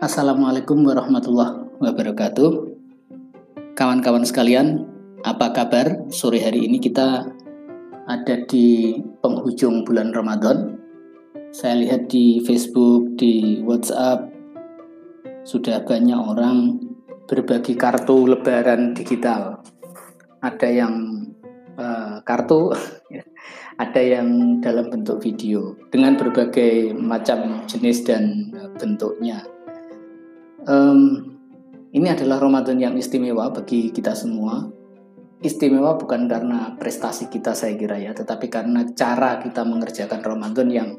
Assalamualaikum 0.00 0.80
warahmatullahi 0.86 1.76
wabarakatuh. 1.82 2.50
Kawan-kawan 3.74 4.24
sekalian, 4.24 4.86
apa 5.20 5.52
kabar? 5.52 6.08
Sore 6.08 6.40
hari 6.40 6.64
ini 6.64 6.80
kita 6.80 7.39
ada 8.10 8.42
di 8.50 8.98
penghujung 9.22 9.86
bulan 9.86 10.10
Ramadan. 10.10 10.74
Saya 11.54 11.78
lihat 11.78 12.10
di 12.10 12.42
Facebook, 12.42 13.14
di 13.14 13.62
WhatsApp 13.62 14.26
sudah 15.46 15.86
banyak 15.86 16.18
orang 16.18 16.82
berbagi 17.30 17.78
kartu 17.78 18.26
lebaran 18.26 18.98
digital. 18.98 19.62
Ada 20.42 20.66
yang 20.66 20.94
uh, 21.78 22.18
kartu, 22.26 22.74
ada 23.82 24.00
yang 24.02 24.58
dalam 24.58 24.90
bentuk 24.90 25.22
video 25.22 25.78
dengan 25.94 26.18
berbagai 26.18 26.90
macam 26.98 27.62
jenis 27.70 28.02
dan 28.02 28.50
bentuknya 28.74 29.46
um, 30.66 31.32
ini 31.90 32.08
adalah 32.10 32.42
Ramadan 32.42 32.78
yang 32.78 32.94
istimewa 32.98 33.48
bagi 33.50 33.90
kita 33.94 34.12
semua. 34.12 34.68
Istimewa 35.40 35.96
bukan 35.96 36.28
karena 36.28 36.76
prestasi 36.76 37.32
kita 37.32 37.56
saya 37.56 37.72
kira 37.72 37.96
ya, 37.96 38.12
tetapi 38.12 38.52
karena 38.52 38.84
cara 38.92 39.40
kita 39.40 39.64
mengerjakan 39.64 40.20
Ramadan 40.20 40.68
yang 40.68 40.90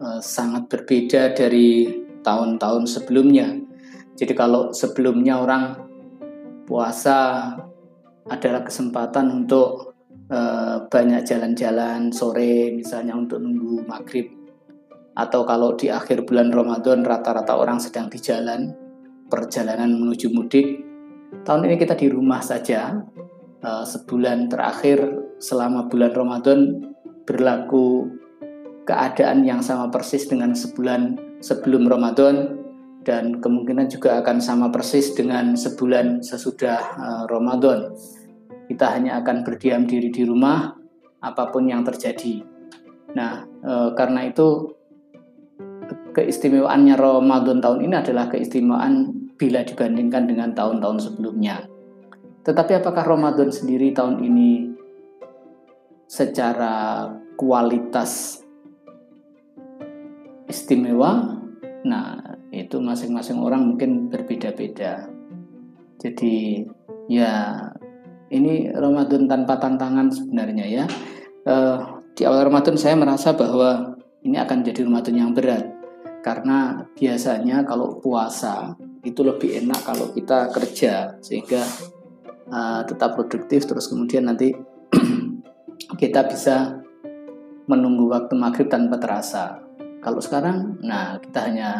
uh, 0.00 0.20
sangat 0.24 0.72
berbeda 0.72 1.36
dari 1.36 1.92
tahun-tahun 2.24 2.88
sebelumnya. 2.88 3.52
Jadi 4.16 4.32
kalau 4.32 4.72
sebelumnya 4.72 5.36
orang 5.36 5.64
puasa 6.64 7.52
adalah 8.24 8.64
kesempatan 8.64 9.44
untuk 9.44 9.92
uh, 10.32 10.88
banyak 10.88 11.20
jalan-jalan 11.28 12.08
sore 12.08 12.72
misalnya 12.72 13.12
untuk 13.12 13.44
nunggu 13.44 13.84
maghrib 13.84 14.32
atau 15.14 15.46
kalau 15.46 15.78
di 15.78 15.92
akhir 15.92 16.26
bulan 16.26 16.50
Ramadan 16.50 17.06
rata-rata 17.06 17.54
orang 17.54 17.78
sedang 17.78 18.10
di 18.10 18.18
jalan 18.18 18.74
perjalanan 19.30 19.94
menuju 19.94 20.26
mudik. 20.34 20.82
Tahun 21.46 21.62
ini 21.66 21.78
kita 21.78 21.94
di 21.94 22.10
rumah 22.10 22.42
saja. 22.42 22.98
Sebulan 23.64 24.52
terakhir 24.52 25.00
selama 25.40 25.88
bulan 25.88 26.12
Ramadan 26.12 26.60
berlaku 27.24 28.12
keadaan 28.84 29.48
yang 29.48 29.64
sama 29.64 29.88
persis 29.88 30.28
dengan 30.28 30.52
sebulan 30.52 31.16
sebelum 31.40 31.88
Ramadan 31.88 32.60
dan 33.04 33.40
kemungkinan 33.40 33.88
juga 33.88 34.20
akan 34.20 34.40
sama 34.40 34.68
persis 34.68 35.16
dengan 35.16 35.56
sebulan 35.56 36.20
sesudah 36.20 36.80
uh, 36.96 37.24
Ramadan. 37.28 37.92
Kita 38.68 38.96
hanya 38.96 39.20
akan 39.20 39.44
berdiam 39.44 39.84
diri 39.84 40.08
di 40.08 40.24
rumah 40.24 40.72
apa 41.20 41.52
pun 41.52 41.68
yang 41.68 41.84
terjadi. 41.84 42.44
Nah, 43.12 43.44
e, 43.44 43.72
karena 43.92 44.24
itu 44.24 44.72
keistimewaannya 46.16 46.96
Ramadan 46.96 47.60
tahun 47.60 47.84
ini 47.84 47.94
adalah 48.00 48.32
keistimewaan 48.32 49.12
bila 49.36 49.60
dibandingkan 49.68 50.24
dengan 50.24 50.56
tahun-tahun 50.56 50.98
sebelumnya. 51.00 51.73
Tetapi 52.44 52.72
apakah 52.76 53.04
Ramadan 53.08 53.48
sendiri 53.48 53.96
tahun 53.96 54.20
ini 54.20 54.68
secara 56.04 57.08
kualitas 57.40 58.44
istimewa? 60.44 61.40
Nah, 61.88 62.20
itu 62.52 62.76
masing-masing 62.78 63.40
orang 63.40 63.64
mungkin 63.64 64.12
berbeda-beda. 64.12 65.08
Jadi 65.96 66.68
ya 67.08 67.64
ini 68.28 68.68
Ramadan 68.68 69.24
tanpa 69.24 69.56
tantangan 69.56 70.12
sebenarnya 70.12 70.66
ya. 70.68 70.84
Uh, 71.48 72.00
di 72.12 72.28
awal 72.28 72.46
Ramadan 72.52 72.76
saya 72.76 72.96
merasa 72.96 73.32
bahwa 73.32 73.96
ini 74.24 74.36
akan 74.36 74.64
jadi 74.64 74.84
Ramadan 74.84 75.16
yang 75.16 75.32
berat 75.32 75.64
karena 76.24 76.88
biasanya 76.96 77.68
kalau 77.68 78.00
puasa 78.00 78.72
itu 79.04 79.20
lebih 79.20 79.60
enak 79.60 79.84
kalau 79.84 80.08
kita 80.16 80.48
kerja 80.48 81.20
sehingga 81.20 81.60
uh, 82.50 82.82
tetap 82.84 83.16
produktif 83.16 83.64
terus 83.64 83.88
kemudian 83.88 84.28
nanti 84.28 84.52
kita 86.00 86.26
bisa 86.28 86.84
menunggu 87.64 88.12
waktu 88.12 88.34
maghrib 88.36 88.68
tanpa 88.68 89.00
terasa. 89.00 89.60
Kalau 90.04 90.20
sekarang 90.20 90.84
nah 90.84 91.16
kita 91.16 91.40
hanya 91.48 91.70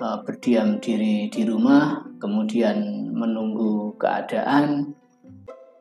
uh, 0.00 0.20
berdiam 0.24 0.76
diri 0.76 1.32
di 1.32 1.42
rumah 1.48 2.04
kemudian 2.20 3.08
menunggu 3.12 3.96
keadaan. 3.96 4.92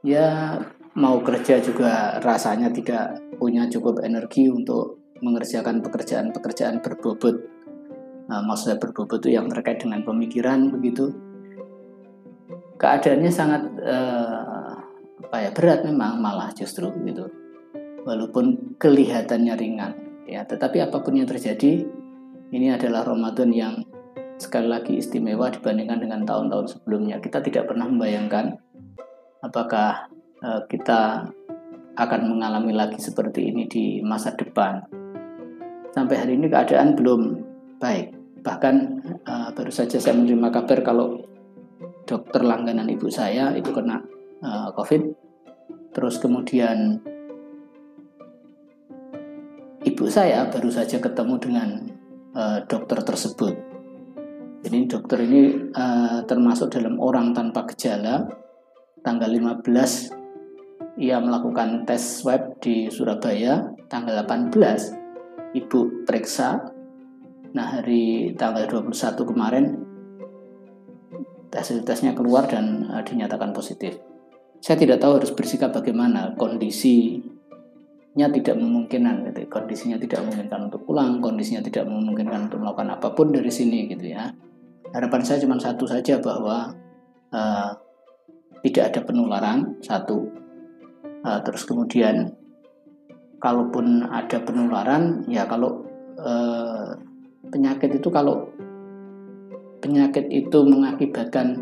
Ya 0.03 0.59
mau 0.99 1.23
kerja 1.23 1.63
juga 1.63 2.19
rasanya 2.19 2.69
tidak 2.71 3.19
punya 3.39 3.67
cukup 3.71 4.03
energi 4.03 4.51
untuk 4.51 4.99
mengerjakan 5.23 5.79
pekerjaan-pekerjaan 5.79 6.83
berbobot. 6.83 7.35
Uh, 8.31 8.43
maksudnya 8.47 8.79
berbobot 8.79 9.19
itu 9.19 9.35
yang 9.35 9.51
terkait 9.51 9.83
dengan 9.83 10.03
pemikiran 10.03 10.71
begitu 10.71 11.11
keadaannya 12.83 13.31
sangat 13.31 13.63
uh, 13.79 14.75
apa 15.23 15.37
ya 15.39 15.49
berat 15.55 15.87
memang 15.87 16.19
malah 16.19 16.51
justru 16.51 16.91
gitu. 17.07 17.31
Walaupun 18.03 18.75
kelihatannya 18.75 19.55
ringan 19.55 19.91
ya. 20.27 20.43
Tetapi 20.43 20.83
apa 20.83 20.99
pun 20.99 21.15
yang 21.15 21.23
terjadi 21.23 21.87
ini 22.51 22.67
adalah 22.67 23.07
Ramadan 23.07 23.55
yang 23.55 23.79
sekali 24.35 24.67
lagi 24.67 24.99
istimewa 24.99 25.47
dibandingkan 25.47 26.03
dengan 26.03 26.27
tahun-tahun 26.27 26.75
sebelumnya. 26.75 27.23
Kita 27.23 27.39
tidak 27.39 27.71
pernah 27.71 27.87
membayangkan 27.87 28.59
apakah 29.39 30.11
uh, 30.43 30.67
kita 30.67 31.31
akan 31.95 32.21
mengalami 32.27 32.75
lagi 32.75 32.99
seperti 32.99 33.47
ini 33.47 33.63
di 33.71 34.03
masa 34.03 34.35
depan. 34.35 34.83
Sampai 35.95 36.19
hari 36.19 36.35
ini 36.35 36.51
keadaan 36.51 36.99
belum 36.99 37.21
baik. 37.79 38.11
Bahkan 38.43 38.75
uh, 39.23 39.49
baru 39.55 39.71
saja 39.71 40.03
saya 40.03 40.19
menerima 40.19 40.51
kabar 40.51 40.83
kalau 40.83 41.32
dokter 42.03 42.41
langganan 42.43 42.87
ibu 42.87 43.07
saya 43.07 43.51
itu 43.55 43.71
kena 43.71 44.03
uh, 44.43 44.69
COVID. 44.75 45.01
Terus 45.93 46.17
kemudian 46.19 46.99
ibu 49.85 50.05
saya 50.09 50.49
baru 50.49 50.69
saja 50.73 50.97
ketemu 50.99 51.35
dengan 51.39 51.69
uh, 52.35 52.59
dokter 52.65 52.99
tersebut. 53.03 53.53
Jadi 54.63 54.79
dokter 54.87 55.19
ini 55.27 55.71
uh, 55.75 56.23
termasuk 56.23 56.71
dalam 56.71 56.99
orang 56.99 57.35
tanpa 57.35 57.67
gejala. 57.71 58.27
Tanggal 59.03 59.35
15 59.35 60.95
ia 61.03 61.19
melakukan 61.19 61.83
tes 61.83 62.23
swab 62.23 62.63
di 62.63 62.87
Surabaya. 62.87 63.67
Tanggal 63.91 64.23
18 64.23 65.59
ibu 65.59 66.07
periksa 66.07 66.73
Nah 67.53 67.77
hari 67.77 68.33
tanggal 68.33 68.65
21 68.65 69.29
kemarin 69.29 69.77
hasil 71.53 71.85
tesnya 71.85 72.17
keluar 72.17 72.49
dan 72.49 72.89
uh, 72.89 73.03
dinyatakan 73.05 73.53
positif. 73.53 73.97
Saya 74.63 74.79
tidak 74.79 75.03
tahu 75.03 75.19
harus 75.19 75.31
bersikap 75.35 75.75
bagaimana 75.75 76.33
kondisinya 76.39 78.27
tidak 78.31 78.55
memungkinkan 78.55 79.27
gitu. 79.29 79.45
Kondisinya 79.51 79.99
tidak 79.99 80.23
memungkinkan 80.23 80.71
untuk 80.71 80.87
pulang, 80.87 81.19
kondisinya 81.19 81.59
tidak 81.61 81.83
memungkinkan 81.85 82.47
untuk 82.47 82.63
melakukan 82.63 82.95
apa 82.95 83.11
pun 83.11 83.35
dari 83.35 83.51
sini 83.51 83.91
gitu 83.91 84.07
ya. 84.15 84.31
Harapan 84.93 85.21
saya 85.25 85.43
cuma 85.43 85.59
satu 85.59 85.83
saja 85.83 86.21
bahwa 86.23 86.71
uh, 87.33 87.69
tidak 88.63 88.93
ada 88.93 88.99
penularan 89.03 89.75
satu. 89.83 90.31
Uh, 91.23 91.39
terus 91.43 91.67
kemudian 91.67 92.35
kalaupun 93.43 94.07
ada 94.07 94.39
penularan 94.39 95.27
ya 95.27 95.43
kalau 95.43 95.83
uh, 96.15 96.95
penyakit 97.51 97.99
itu 97.99 98.07
kalau 98.07 98.52
penyakit 99.83 100.31
itu 100.31 100.63
mengakibatkan 100.63 101.59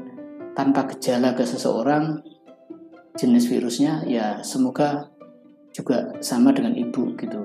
tanpa 0.54 0.86
gejala 0.94 1.34
ke 1.34 1.42
seseorang 1.42 2.22
jenis 3.18 3.50
virusnya 3.50 4.06
ya 4.06 4.40
semoga 4.46 5.10
juga 5.74 6.14
sama 6.22 6.54
dengan 6.54 6.78
ibu 6.78 7.18
gitu. 7.18 7.42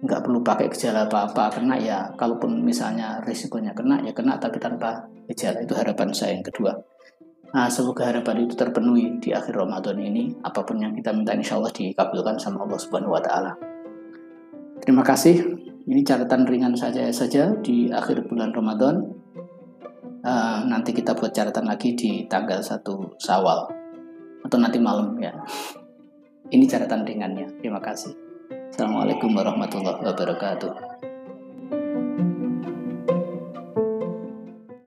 Nggak 0.00 0.20
perlu 0.24 0.40
pakai 0.40 0.72
gejala 0.72 1.04
apa-apa 1.04 1.60
kena 1.60 1.76
ya 1.76 2.08
kalaupun 2.16 2.64
misalnya 2.64 3.20
risikonya 3.28 3.76
kena 3.76 4.00
ya 4.00 4.16
kena 4.16 4.40
tapi 4.40 4.56
tanpa 4.56 5.04
gejala 5.28 5.60
itu 5.60 5.76
harapan 5.76 6.08
saya 6.16 6.40
yang 6.40 6.46
kedua. 6.46 6.72
Nah 7.54 7.70
semoga 7.70 8.10
harapan 8.10 8.48
itu 8.48 8.58
terpenuhi 8.58 9.20
di 9.22 9.30
akhir 9.30 9.54
Ramadan 9.54 10.00
ini. 10.00 10.34
Apa 10.42 10.66
pun 10.66 10.80
yang 10.80 10.96
kita 10.96 11.14
minta 11.14 11.36
insya 11.36 11.60
Allah 11.60 11.70
dikabulkan 11.70 12.40
sama 12.40 12.66
Allah 12.66 12.80
Subhanahu 12.80 13.14
Wa 13.14 13.22
Taala. 13.22 13.52
Terima 14.82 15.06
kasih. 15.06 15.62
Ini 15.84 16.00
catatan 16.00 16.48
ringan 16.48 16.74
saja 16.74 17.04
saja 17.12 17.52
di 17.60 17.92
akhir 17.92 18.26
bulan 18.26 18.56
Ramadan 18.56 19.23
uh, 20.24 20.64
nanti 20.64 20.90
kita 20.96 21.12
buat 21.12 21.30
catatan 21.30 21.68
lagi 21.68 21.92
di 21.94 22.24
tanggal 22.26 22.58
1 22.58 22.80
Sawal 23.20 23.68
atau 24.44 24.58
nanti 24.58 24.80
malam 24.80 25.14
ya. 25.20 25.32
Ini 26.48 26.64
catatan 26.68 27.08
ringannya. 27.08 27.60
Terima 27.60 27.80
kasih. 27.80 28.12
Assalamualaikum 28.68 29.32
warahmatullahi 29.32 30.04
wabarakatuh. 30.04 31.13